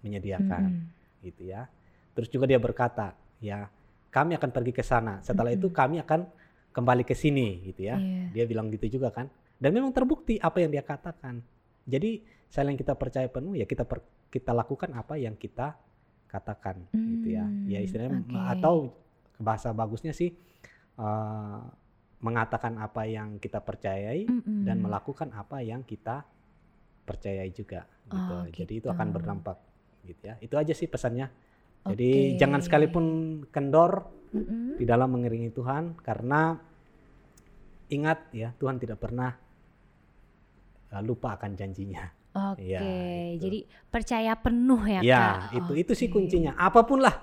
menyediakan 0.04 0.64
Mm-mm. 0.70 1.24
gitu 1.26 1.50
ya. 1.50 1.68
Terus 2.14 2.30
juga 2.30 2.46
dia 2.46 2.62
berkata, 2.62 3.18
ya 3.42 3.68
kami 4.14 4.38
akan 4.38 4.50
pergi 4.54 4.72
ke 4.72 4.84
sana. 4.86 5.20
Setelah 5.26 5.50
itu 5.52 5.68
Mm-mm. 5.70 5.78
kami 5.78 5.98
akan 6.02 6.30
kembali 6.70 7.04
ke 7.06 7.14
sini 7.14 7.62
gitu 7.66 7.90
ya. 7.90 7.98
Iya. 7.98 8.30
Dia 8.34 8.44
bilang 8.46 8.70
gitu 8.70 8.98
juga 8.98 9.10
kan. 9.10 9.30
Dan 9.58 9.74
memang 9.74 9.90
terbukti 9.94 10.38
apa 10.38 10.62
yang 10.62 10.70
dia 10.70 10.86
katakan. 10.86 11.42
Jadi 11.84 12.22
selain 12.48 12.78
kita 12.78 12.94
percaya 12.94 13.26
penuh 13.28 13.58
ya 13.58 13.66
kita 13.66 13.84
per- 13.84 14.30
kita 14.30 14.54
lakukan 14.54 14.94
apa 14.94 15.18
yang 15.18 15.34
kita 15.34 15.74
katakan 16.30 16.86
gitu 16.94 17.34
ya. 17.34 17.46
Ya 17.66 17.80
Hmm, 17.82 17.86
istilahnya 17.86 18.12
oke. 18.26 18.38
atau 18.58 18.76
bahasa 19.42 19.74
bagusnya 19.74 20.14
sih 20.14 20.34
eh, 20.98 21.62
mengatakan 22.24 22.80
apa 22.80 23.04
yang 23.04 23.36
kita 23.38 23.60
percayai 23.60 24.30
Mm-mm. 24.30 24.64
dan 24.64 24.80
melakukan 24.80 25.34
apa 25.36 25.60
yang 25.60 25.84
kita 25.84 26.24
percayai 27.04 27.52
juga 27.52 27.84
gitu. 28.08 28.34
Oh, 28.34 28.46
Jadi 28.48 28.74
itu 28.80 28.88
akan 28.88 29.08
gitu. 29.12 29.16
berdampak 29.20 29.58
gitu 30.08 30.22
ya. 30.24 30.36
Itu 30.40 30.56
aja 30.56 30.72
sih 30.72 30.88
pesannya. 30.88 31.28
Jadi 31.84 32.36
Oke. 32.36 32.40
jangan 32.40 32.64
sekalipun 32.64 33.06
kendor 33.52 34.08
Mm-mm. 34.32 34.80
di 34.80 34.86
dalam 34.88 35.12
mengiringi 35.12 35.52
Tuhan 35.52 36.00
karena 36.00 36.56
ingat 37.92 38.32
ya 38.32 38.56
Tuhan 38.56 38.80
tidak 38.80 39.04
pernah 39.04 39.36
uh, 40.96 41.02
lupa 41.04 41.36
akan 41.36 41.54
janjinya. 41.60 42.08
Oke, 42.34 42.66
Ya, 42.66 42.82
itu. 43.30 43.46
jadi 43.46 43.60
percaya 43.94 44.34
penuh 44.34 44.82
ya, 44.90 45.00
Ya, 45.06 45.22
Kak. 45.22 45.54
itu 45.54 45.72
itu 45.86 45.92
sih 45.94 46.08
kuncinya. 46.10 46.58
Apa 46.58 46.82
pun 46.82 46.98
lah 47.04 47.14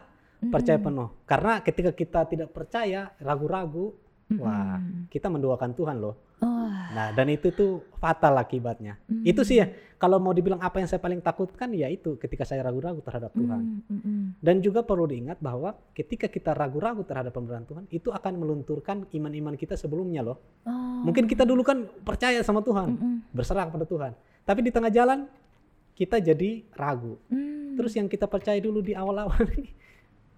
percaya 0.53 0.79
Mm-mm. 0.79 0.87
penuh. 0.87 1.09
Karena 1.27 1.53
ketika 1.65 1.91
kita 1.91 2.21
tidak 2.31 2.55
percaya, 2.55 3.11
ragu-ragu, 3.19 3.91
wah, 4.39 4.79
Mm-mm. 4.79 5.11
kita 5.11 5.27
mendoakan 5.27 5.75
Tuhan 5.75 5.97
loh. 5.99 6.15
Wah, 6.39 6.61
Nah, 6.91 7.09
dan 7.15 7.27
itu 7.31 7.55
tuh 7.55 7.87
fatal 8.03 8.35
akibatnya. 8.39 8.99
Itu 9.23 9.47
sih 9.47 9.63
ya, 9.63 9.71
kalau 9.99 10.19
mau 10.19 10.35
dibilang 10.35 10.59
apa 10.59 10.83
yang 10.83 10.91
saya 10.91 10.99
paling 10.99 11.23
takutkan 11.23 11.71
ya 11.71 11.87
itu 11.87 12.19
ketika 12.19 12.43
saya 12.43 12.67
ragu-ragu 12.67 12.99
terhadap 12.99 13.31
Tuhan. 13.31 13.63
Mm, 13.63 13.83
mm, 13.87 14.01
mm. 14.03 14.27
Dan 14.43 14.59
juga 14.59 14.83
perlu 14.83 15.07
diingat 15.07 15.39
bahwa 15.39 15.75
ketika 15.95 16.27
kita 16.27 16.51
ragu-ragu 16.51 17.07
terhadap 17.07 17.31
pemerintahan 17.31 17.67
Tuhan, 17.67 17.85
itu 17.95 18.09
akan 18.11 18.33
melunturkan 18.39 19.07
iman-iman 19.07 19.55
kita 19.55 19.79
sebelumnya 19.79 20.27
loh. 20.27 20.39
Oh. 20.67 21.07
Mungkin 21.07 21.31
kita 21.31 21.47
dulu 21.47 21.63
kan 21.63 21.87
percaya 22.03 22.43
sama 22.43 22.63
Tuhan, 22.63 22.99
Mm-mm. 22.99 23.15
berserah 23.31 23.71
kepada 23.71 23.87
Tuhan. 23.87 24.13
Tapi 24.43 24.61
di 24.67 24.71
tengah 24.75 24.91
jalan 24.91 25.31
kita 25.95 26.19
jadi 26.19 26.67
ragu. 26.75 27.19
Mm. 27.31 27.79
Terus 27.79 27.93
yang 27.95 28.11
kita 28.11 28.27
percaya 28.27 28.59
dulu 28.59 28.83
di 28.83 28.99
awal-awal 28.99 29.47
ini 29.55 29.81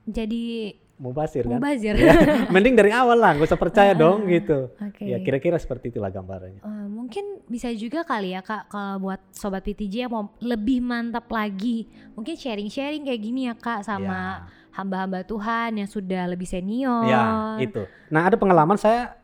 jadi 0.02 0.74
mubazir 1.02 1.42
kan? 1.42 1.58
mubazir. 1.58 1.98
Ya, 1.98 2.14
mending 2.54 2.78
dari 2.78 2.94
awal 2.94 3.18
lah, 3.18 3.34
gak 3.34 3.50
usah 3.50 3.58
percaya 3.58 3.90
Ah, 3.90 3.98
dong 3.98 4.22
gitu. 4.24 4.70
Oke. 4.78 5.02
Ya 5.02 5.18
kira-kira 5.18 5.58
seperti 5.58 5.90
itulah 5.90 6.08
gambarannya. 6.08 6.62
Eh, 6.62 6.86
mungkin 6.86 7.42
bisa 7.44 7.66
juga 7.74 8.06
kali 8.06 8.30
ya 8.30 8.40
kak 8.40 8.70
kalau 8.70 9.02
buat 9.02 9.18
sobat 9.30 9.60
PTJ 9.60 10.06
yang 10.06 10.12
mau 10.12 10.30
lebih 10.38 10.78
mantap 10.78 11.26
lagi, 11.26 11.84
mungkin 12.14 12.32
sharing-sharing 12.32 13.02
kayak 13.02 13.18
gini 13.20 13.50
ya 13.50 13.54
kak 13.54 13.82
sama 13.82 14.46
hamba-hamba 14.70 15.20
Tuhan 15.22 15.76
yang 15.76 15.90
sudah 15.90 16.24
lebih 16.24 16.46
senior. 16.46 17.02
Ya, 17.04 17.58
itu. 17.58 17.82
Nah, 18.06 18.24
ada 18.24 18.38
pengalaman 18.38 18.78
saya 18.78 19.18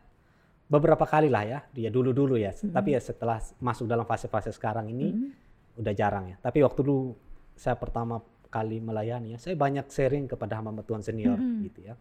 beberapa 0.67 1.07
kali 1.07 1.31
lah 1.31 1.47
ya, 1.47 1.59
dia 1.71 1.89
dulu-dulu 1.89 2.37
ya. 2.37 2.53
Mm-mm. 2.53 2.75
Tapi 2.75 2.93
ya 2.93 3.01
setelah 3.01 3.39
masuk 3.57 3.87
dalam 3.87 4.05
fase-fase 4.05 4.51
sekarang 4.51 4.91
ini 4.91 5.09
Mm-mm. 5.09 5.81
udah 5.81 5.95
jarang 5.95 6.29
ya. 6.29 6.37
Tapi 6.37 6.61
waktu 6.61 6.83
dulu 6.83 7.15
saya 7.55 7.75
pertama 7.75 8.21
kali 8.49 8.81
melayani 8.81 9.35
ya, 9.35 9.39
saya 9.39 9.55
banyak 9.55 9.87
sharing 9.89 10.25
kepada 10.25 10.57
hamba 10.57 10.81
Tuhan 10.81 11.01
senior 11.01 11.37
Mm-mm. 11.37 11.65
gitu 11.69 11.85
ya. 11.85 11.95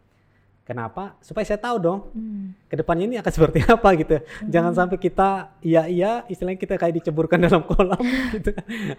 Kenapa? 0.63 1.15
Supaya 1.23 1.47
saya 1.47 1.55
tahu 1.55 1.79
dong 1.79 1.99
Mm. 2.11 2.67
ke 2.67 2.75
depannya 2.75 3.05
ini 3.07 3.15
akan 3.19 3.31
seperti 3.39 3.63
apa 3.63 3.89
gitu. 3.95 4.15
Jangan 4.47 4.73
sampai 4.75 4.97
kita 4.97 5.55
iya 5.61 5.87
iya 5.87 6.11
istilahnya 6.27 6.59
kita 6.59 6.75
kayak 6.75 6.99
diceburkan 6.99 7.39
dalam 7.47 7.63
kolam 7.63 7.99
gitu. 8.35 8.51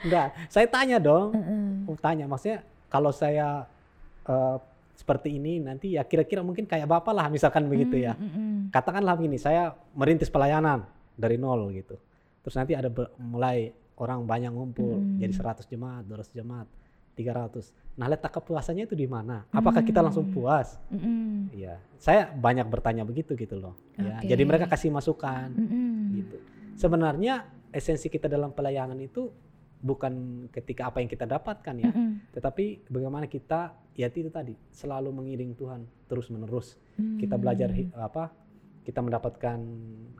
Enggak, 0.04 0.32
saya 0.48 0.64
tanya 0.64 0.96
dong. 0.96 1.36
Oh, 1.84 1.96
tanya 1.96 2.24
maksudnya 2.24 2.64
kalau 2.88 3.12
saya 3.12 3.68
eh, 4.24 4.56
seperti 4.96 5.36
ini 5.36 5.60
nanti 5.62 5.94
ya 5.94 6.02
kira-kira 6.02 6.42
mungkin 6.42 6.66
kayak 6.66 6.84
bapak 6.84 7.14
lah 7.14 7.30
misalkan 7.30 7.70
begitu 7.70 8.02
ya 8.02 8.18
Mm-mm. 8.18 8.68
katakanlah 8.74 9.14
begini 9.14 9.38
saya 9.38 9.70
merintis 9.94 10.26
pelayanan 10.26 10.82
dari 11.14 11.38
nol 11.38 11.70
gitu 11.70 11.94
terus 12.42 12.58
nanti 12.58 12.74
ada 12.74 12.90
mulai 13.16 13.70
orang 13.94 14.26
banyak 14.26 14.50
ngumpul 14.50 14.98
Mm. 14.98 15.22
jadi 15.22 15.32
100 15.32 15.70
jemaat 15.70 16.02
200 16.02 16.34
jemaat 16.34 16.66
300 17.18 17.98
nah 17.98 18.06
letak 18.06 18.30
kepuasannya 18.30 18.86
itu 18.86 18.94
di 18.94 19.10
mana 19.10 19.42
apakah 19.50 19.82
kita 19.82 19.98
langsung 19.98 20.30
Mm. 20.30 20.32
puas 20.32 20.78
Mm-mm. 20.88 21.50
Iya 21.50 21.82
saya 21.98 22.30
banyak 22.30 22.70
bertanya 22.70 23.02
begitu 23.02 23.34
gitu 23.34 23.58
loh 23.58 23.74
ya 23.98 24.22
Oke. 24.22 24.30
jadi 24.30 24.42
mereka 24.46 24.70
kasih 24.70 24.94
masukan 24.94 25.50
Mm-mm. 25.50 26.14
gitu 26.14 26.36
sebenarnya 26.78 27.42
esensi 27.74 28.06
kita 28.06 28.30
dalam 28.30 28.54
pelayanan 28.54 28.96
itu 28.96 29.28
bukan 29.78 30.46
ketika 30.50 30.90
apa 30.90 30.98
yang 30.98 31.06
kita 31.06 31.22
dapatkan 31.22 31.74
ya, 31.78 31.90
Mm-mm. 31.94 32.34
tetapi 32.34 32.90
bagaimana 32.90 33.30
kita 33.30 33.78
ya 33.94 34.10
itu 34.10 34.26
tadi 34.26 34.58
selalu 34.70 35.14
mengiring 35.14 35.54
Tuhan 35.54 35.86
terus 36.06 36.30
menerus. 36.30 36.74
Kita 36.98 37.38
belajar 37.38 37.70
apa? 37.94 38.34
Kita 38.82 38.98
mendapatkan 38.98 39.58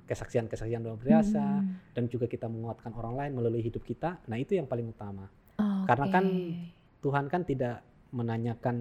kesaksian-kesaksian 0.06 0.78
luar 0.78 0.94
biasa 0.94 1.42
Hmm. 1.42 1.74
dan 1.90 2.06
juga 2.06 2.30
kita 2.30 2.46
menguatkan 2.46 2.94
orang 2.94 3.18
lain 3.18 3.32
melalui 3.34 3.58
hidup 3.58 3.82
kita. 3.82 4.22
Nah, 4.30 4.38
itu 4.38 4.54
yang 4.54 4.70
paling 4.70 4.86
utama. 4.86 5.26
Hmm. 5.58 5.82
Karena 5.90 6.06
kan. 6.06 6.24
Tuhan 7.04 7.26
kan 7.32 7.42
tidak 7.46 7.82
menanyakan 8.14 8.76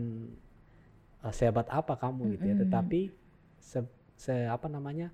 eh, 1.26 1.34
sehebat 1.34 1.68
apa 1.72 1.94
kamu 1.98 2.38
gitu 2.38 2.46
ya, 2.52 2.56
tetapi 2.58 3.12
se, 3.62 3.80
se- 4.18 4.50
apa 4.50 4.68
namanya? 4.70 5.10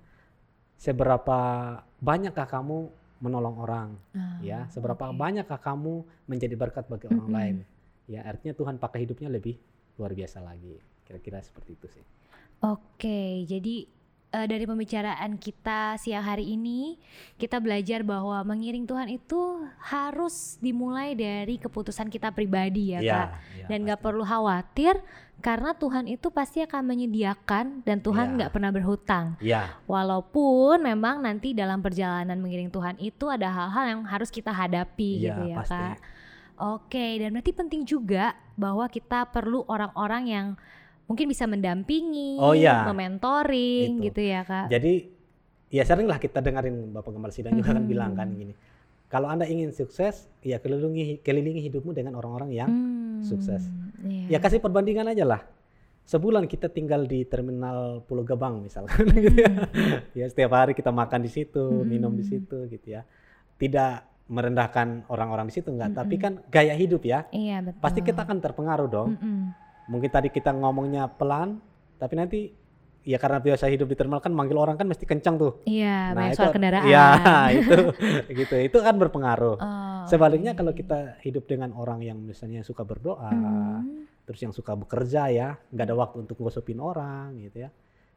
seberapa 0.74 1.38
banyakkah 2.02 2.48
kamu 2.50 2.90
menolong 3.22 3.56
orang 3.62 3.90
Ah, 4.14 4.42
ya, 4.42 4.66
seberapa 4.74 5.08
oke. 5.08 5.14
banyakkah 5.14 5.56
kamu 5.62 6.02
menjadi 6.26 6.54
berkat 6.58 6.84
bagi 6.90 7.06
orang 7.06 7.28
Mm-mm. 7.28 7.34
lain. 7.36 7.56
Ya, 8.10 8.26
artinya 8.26 8.52
Tuhan 8.58 8.76
pakai 8.82 9.06
hidupnya 9.06 9.30
lebih 9.32 9.56
luar 9.96 10.12
biasa 10.12 10.42
lagi. 10.42 10.76
Kira-kira 11.06 11.40
seperti 11.40 11.78
itu 11.78 11.88
sih. 11.88 12.04
Oke, 12.64 13.44
jadi 13.44 13.84
eh, 14.34 14.46
dari 14.50 14.66
pembicaraan 14.66 15.38
kita 15.38 15.94
siang 15.94 16.26
hari 16.26 16.58
ini, 16.58 16.98
kita 17.38 17.62
belajar 17.62 18.02
bahwa 18.02 18.42
mengiring 18.42 18.82
Tuhan 18.82 19.06
itu 19.06 19.62
harus 19.78 20.58
dimulai 20.58 21.14
dari 21.14 21.54
keputusan 21.56 22.10
kita 22.10 22.34
pribadi 22.34 22.92
ya 22.92 23.00
kak. 23.00 23.28
iya, 23.54 23.66
Dan 23.70 23.86
nggak 23.86 24.02
perlu 24.02 24.26
khawatir 24.26 24.98
karena 25.38 25.76
Tuhan 25.76 26.08
itu 26.08 26.32
pasti 26.32 26.64
akan 26.64 26.82
menyediakan 26.82 27.84
dan 27.86 28.02
Tuhan 28.02 28.26
Iya. 28.26 28.34
nggak 28.42 28.50
pernah 28.50 28.70
berhutang. 28.74 29.26
Ya, 29.38 29.76
Walaupun 29.86 30.82
memang 30.82 31.22
nanti 31.22 31.54
dalam 31.54 31.78
perjalanan 31.78 32.34
mengiring 32.40 32.72
Tuhan 32.74 32.96
itu 32.98 33.30
ada 33.30 33.46
hal-hal 33.52 33.84
yang 33.86 34.00
harus 34.02 34.32
kita 34.32 34.50
hadapi 34.50 35.22
iya, 35.22 35.30
gitu 35.30 35.40
ya 35.46 35.56
pasti. 35.62 35.78
kak. 35.78 35.96
Oke, 36.54 37.18
dan 37.18 37.34
berarti 37.34 37.50
penting 37.50 37.82
juga 37.82 38.30
bahwa 38.54 38.86
kita 38.86 39.26
perlu 39.26 39.66
orang-orang 39.66 40.24
yang 40.30 40.46
mungkin 41.04 41.26
bisa 41.26 41.44
mendampingi, 41.44 42.38
Oh, 42.38 42.52
iya. 42.52 42.84
mementoring 42.86 44.00
Itu. 44.00 44.04
gitu 44.06 44.20
ya 44.22 44.40
kak. 44.42 44.68
Jadi 44.68 45.10
ya 45.68 45.82
seringlah 45.82 46.16
kita 46.16 46.38
dengerin 46.38 46.90
Bapak 46.90 47.10
Gembala 47.10 47.30
Sidang 47.30 47.54
juga 47.54 47.72
kan 47.72 47.82
Mhm. 47.82 47.90
bilang 47.90 48.12
kan 48.12 48.28
gini. 48.30 48.54
Kalau 49.06 49.28
Anda 49.28 49.44
ingin 49.44 49.70
sukses, 49.70 50.26
ya 50.40 50.58
kelilingi 50.58 51.20
kelilingi 51.20 51.60
hidupmu 51.62 51.92
dengan 51.92 52.14
orang-orang 52.14 52.50
yang 52.50 52.66
Hmm, 52.66 53.20
sukses. 53.20 53.62
iya. 54.02 54.26
ya 54.26 54.38
kasih 54.38 54.58
perbandingan 54.58 55.06
aja 55.06 55.22
lah. 55.24 55.42
Sebulan 56.04 56.44
kita 56.44 56.68
tinggal 56.68 57.04
di 57.04 57.24
terminal 57.24 58.02
Pulau 58.02 58.22
Gebang 58.22 58.60
misalkan 58.60 59.08
gitu 59.08 59.38
ya. 59.38 59.52
Ya 60.18 60.26
setiap 60.26 60.52
hari 60.52 60.72
kita 60.72 60.90
makan 60.90 61.20
di 61.20 61.30
situ, 61.30 61.62
minum 61.82 62.12
di 62.12 62.20
Hmm. 62.20 62.32
situ 62.32 62.58
gitu 62.68 62.86
ya. 62.90 63.06
Tidak 63.54 63.92
merendahkan 64.26 65.04
orang-orang 65.06 65.46
di 65.46 65.54
situ 65.54 65.68
enggak, 65.68 65.92
tapi 65.94 66.16
Mm-mm. 66.16 66.24
kan 66.24 66.32
gaya 66.48 66.72
hidup 66.72 67.04
ya. 67.04 67.28
Iya 67.28 67.60
betul. 67.62 67.80
Pasti 67.80 68.00
kita 68.00 68.24
akan 68.24 68.40
terpengaruh 68.40 68.88
dong. 68.88 69.08
Mm-mm. 69.14 69.40
Mungkin 69.86 70.08
tadi 70.08 70.28
kita 70.28 70.50
ngomongnya 70.50 71.06
pelan, 71.08 71.60
tapi 71.96 72.14
nanti 72.14 72.38
ya 73.04 73.20
karena 73.20 73.36
biasa 73.36 73.68
hidup 73.68 73.84
di 73.84 73.94
terminal 73.94 74.16
kan 74.18 74.32
manggil 74.32 74.56
orang 74.56 74.74
kan 74.74 74.88
mesti 74.88 75.04
kencang 75.04 75.36
tuh. 75.36 75.52
Iya, 75.64 76.10
Nah, 76.10 76.16
banyak 76.16 76.32
itu- 76.32 76.40
soal 76.40 76.52
kendaraan. 76.52 76.84
Iya, 76.88 77.06
itu 77.60 77.76
gitu. 78.34 78.54
Itu 78.56 78.78
kan 78.80 78.96
berpengaruh. 78.96 79.56
Oh, 79.56 80.04
Sebaliknya 80.06 80.52
oke. 80.52 80.58
kalau 80.58 80.72
kita 80.72 80.98
hidup 81.20 81.44
dengan 81.44 81.72
orang 81.72 82.00
yang 82.00 82.16
misalnya 82.16 82.60
suka 82.60 82.80
berdoa, 82.80 83.28
Hmm, 83.28 84.08
terus 84.24 84.40
yang 84.40 84.50
suka 84.50 84.72
bekerja 84.72 85.28
ya, 85.28 85.52
nggak 85.68 85.84
ada 85.84 85.94
waktu 85.94 86.16
untuk 86.22 86.36
ngosipin 86.38 86.76
orang 86.76 87.36
gitu 87.38 87.64
ya. 87.64 87.70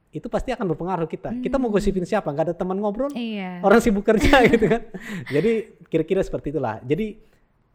Itu 0.07 0.31
pasti 0.31 0.55
akan 0.55 0.71
berpengaruh 0.71 1.03
kita. 1.05 1.35
Kita 1.37 1.59
mau 1.59 1.67
Hmm. 1.67 1.75
gosipin 1.75 2.07
siapa? 2.07 2.31
Nggak 2.31 2.45
ada 2.47 2.55
teman 2.55 2.79
ngobrol, 2.79 3.11
Iya. 3.11 3.59
orang 3.59 3.83
sibuk 3.83 4.07
kerja 4.07 4.39
gitu 4.47 4.71
kan. 4.71 4.87
Jadi 5.27 5.51
kira-kira 5.85 6.23
seperti 6.23 6.55
itulah. 6.55 6.79
Jadi 6.81 7.19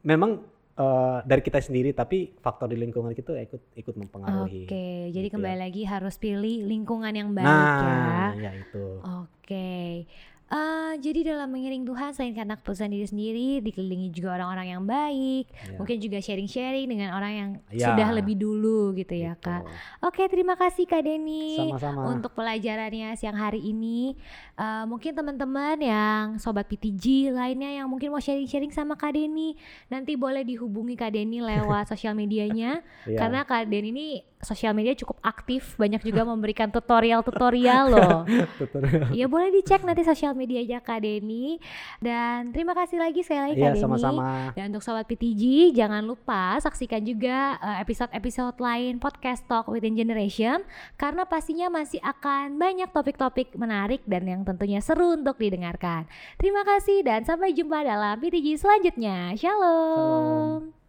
memang 0.02 0.48
eh, 0.74 1.18
dari 1.22 1.40
kita 1.40 1.58
sendiri, 1.58 1.92
tapi 1.92 2.32
faktor 2.36 2.66
di 2.66 2.76
lingkungan 2.76 3.12
kita 3.12 3.36
ikut 3.36 3.76
ikut 3.76 3.94
mempengaruhi. 3.94 4.64
Oke, 4.64 4.86
jadi 5.08 5.20
Gitu 5.22 5.28
ya. 5.28 5.34
kembali 5.34 5.58
lagi 5.60 5.82
harus 5.84 6.14
pilih 6.16 6.64
lingkungan 6.64 7.12
yang 7.12 7.30
baik 7.32 7.44
Nah, 7.44 8.32
ya. 8.32 8.48
ya 8.48 8.50
itu. 8.56 8.84
Oke. 9.02 9.70
Eh, 10.92 11.00
jadi 11.00 11.32
dalam 11.32 11.48
mengiring 11.48 11.82
Tuhan 11.82 12.12
selain 12.12 12.36
karena 12.36 12.54
keputusan 12.54 12.92
diri 12.92 13.06
sendiri, 13.06 13.48
dikelilingi 13.60 14.12
juga 14.12 14.36
orang-orang 14.36 14.66
yang 14.68 14.84
baik, 14.84 15.48
Ya, 15.48 15.76
mungkin 15.76 15.96
juga 15.96 16.18
sharing-sharing 16.18 16.84
dengan 16.84 17.16
orang 17.16 17.32
yang 17.32 17.50
Ya. 17.72 17.88
sudah 17.88 18.12
lebih 18.12 18.36
dulu 18.36 18.92
gitu 18.92 19.16
ya 19.16 19.32
gitu. 19.32 19.48
kak. 19.48 19.62
Oke, 20.04 20.28
terima 20.28 20.52
kasih 20.52 20.84
kak 20.84 21.00
Denny 21.00 21.56
Sama-sama. 21.56 22.12
untuk 22.12 22.36
pelajarannya 22.36 23.16
siang 23.16 23.40
hari 23.40 23.64
ini. 23.64 24.12
Eh, 24.54 24.84
mungkin 24.84 25.16
teman-teman 25.16 25.80
yang 25.80 26.24
sobat 26.36 26.68
PTG 26.68 27.32
lainnya 27.32 27.72
yang 27.72 27.88
mungkin 27.88 28.12
mau 28.12 28.20
sharing-sharing 28.20 28.68
sama 28.68 28.92
kak 28.92 29.16
Denny, 29.16 29.56
nanti 29.88 30.12
boleh 30.14 30.44
dihubungi 30.44 30.92
kak 30.92 31.16
Denny 31.16 31.40
lewat 31.40 31.88
sosial 31.92 32.12
medianya. 32.12 32.84
Ya. 33.08 33.16
Karena 33.16 33.42
Kak 33.42 33.66
Den 33.66 33.88
ini 33.88 34.20
sosial 34.42 34.74
media 34.74 34.92
cukup 34.92 35.22
aktif, 35.22 35.78
banyak 35.78 36.02
juga 36.02 36.26
memberikan 36.26 36.66
tutorial-tutorial 36.66 37.84
loh. 37.88 38.18
Tutorial. 38.60 39.14
Ya 39.14 39.30
boleh 39.30 39.54
dicek 39.54 39.86
nanti 39.86 40.02
sosial 40.02 40.34
medianya 40.34 40.82
Kak 40.82 41.00
Deni. 41.00 41.62
Dan 42.02 42.50
terima 42.50 42.74
kasih 42.74 42.98
lagi 42.98 43.22
sekali 43.22 43.38
lagi 43.38 43.54
Kak 43.54 43.62
Iya, 43.62 43.70
Deni. 43.72 43.82
sama-sama. 43.82 44.50
Dan 44.58 44.74
untuk 44.74 44.82
Sobat 44.82 45.06
PTG, 45.06 45.70
jangan 45.72 46.02
lupa 46.02 46.58
saksikan 46.58 47.06
juga 47.06 47.54
eh, 47.56 47.86
episode-episode 47.86 48.58
lain 48.58 48.98
podcast 48.98 49.46
Talk 49.46 49.70
Within 49.70 49.94
Generation. 49.94 50.66
Karena 50.98 51.22
pastinya 51.22 51.70
masih 51.70 52.02
akan 52.02 52.58
banyak 52.58 52.90
topik-topik 52.90 53.54
menarik 53.54 54.02
dan 54.04 54.26
yang 54.26 54.42
tentunya 54.42 54.82
seru 54.82 55.14
untuk 55.14 55.38
didengarkan. 55.38 56.10
Terima 56.34 56.66
kasih 56.66 57.06
dan 57.06 57.22
sampai 57.22 57.54
jumpa 57.54 57.86
dalam 57.86 58.18
PTG 58.18 58.58
selanjutnya. 58.58 59.38
Shalom. 59.38 59.54
Shalom. 60.66 60.81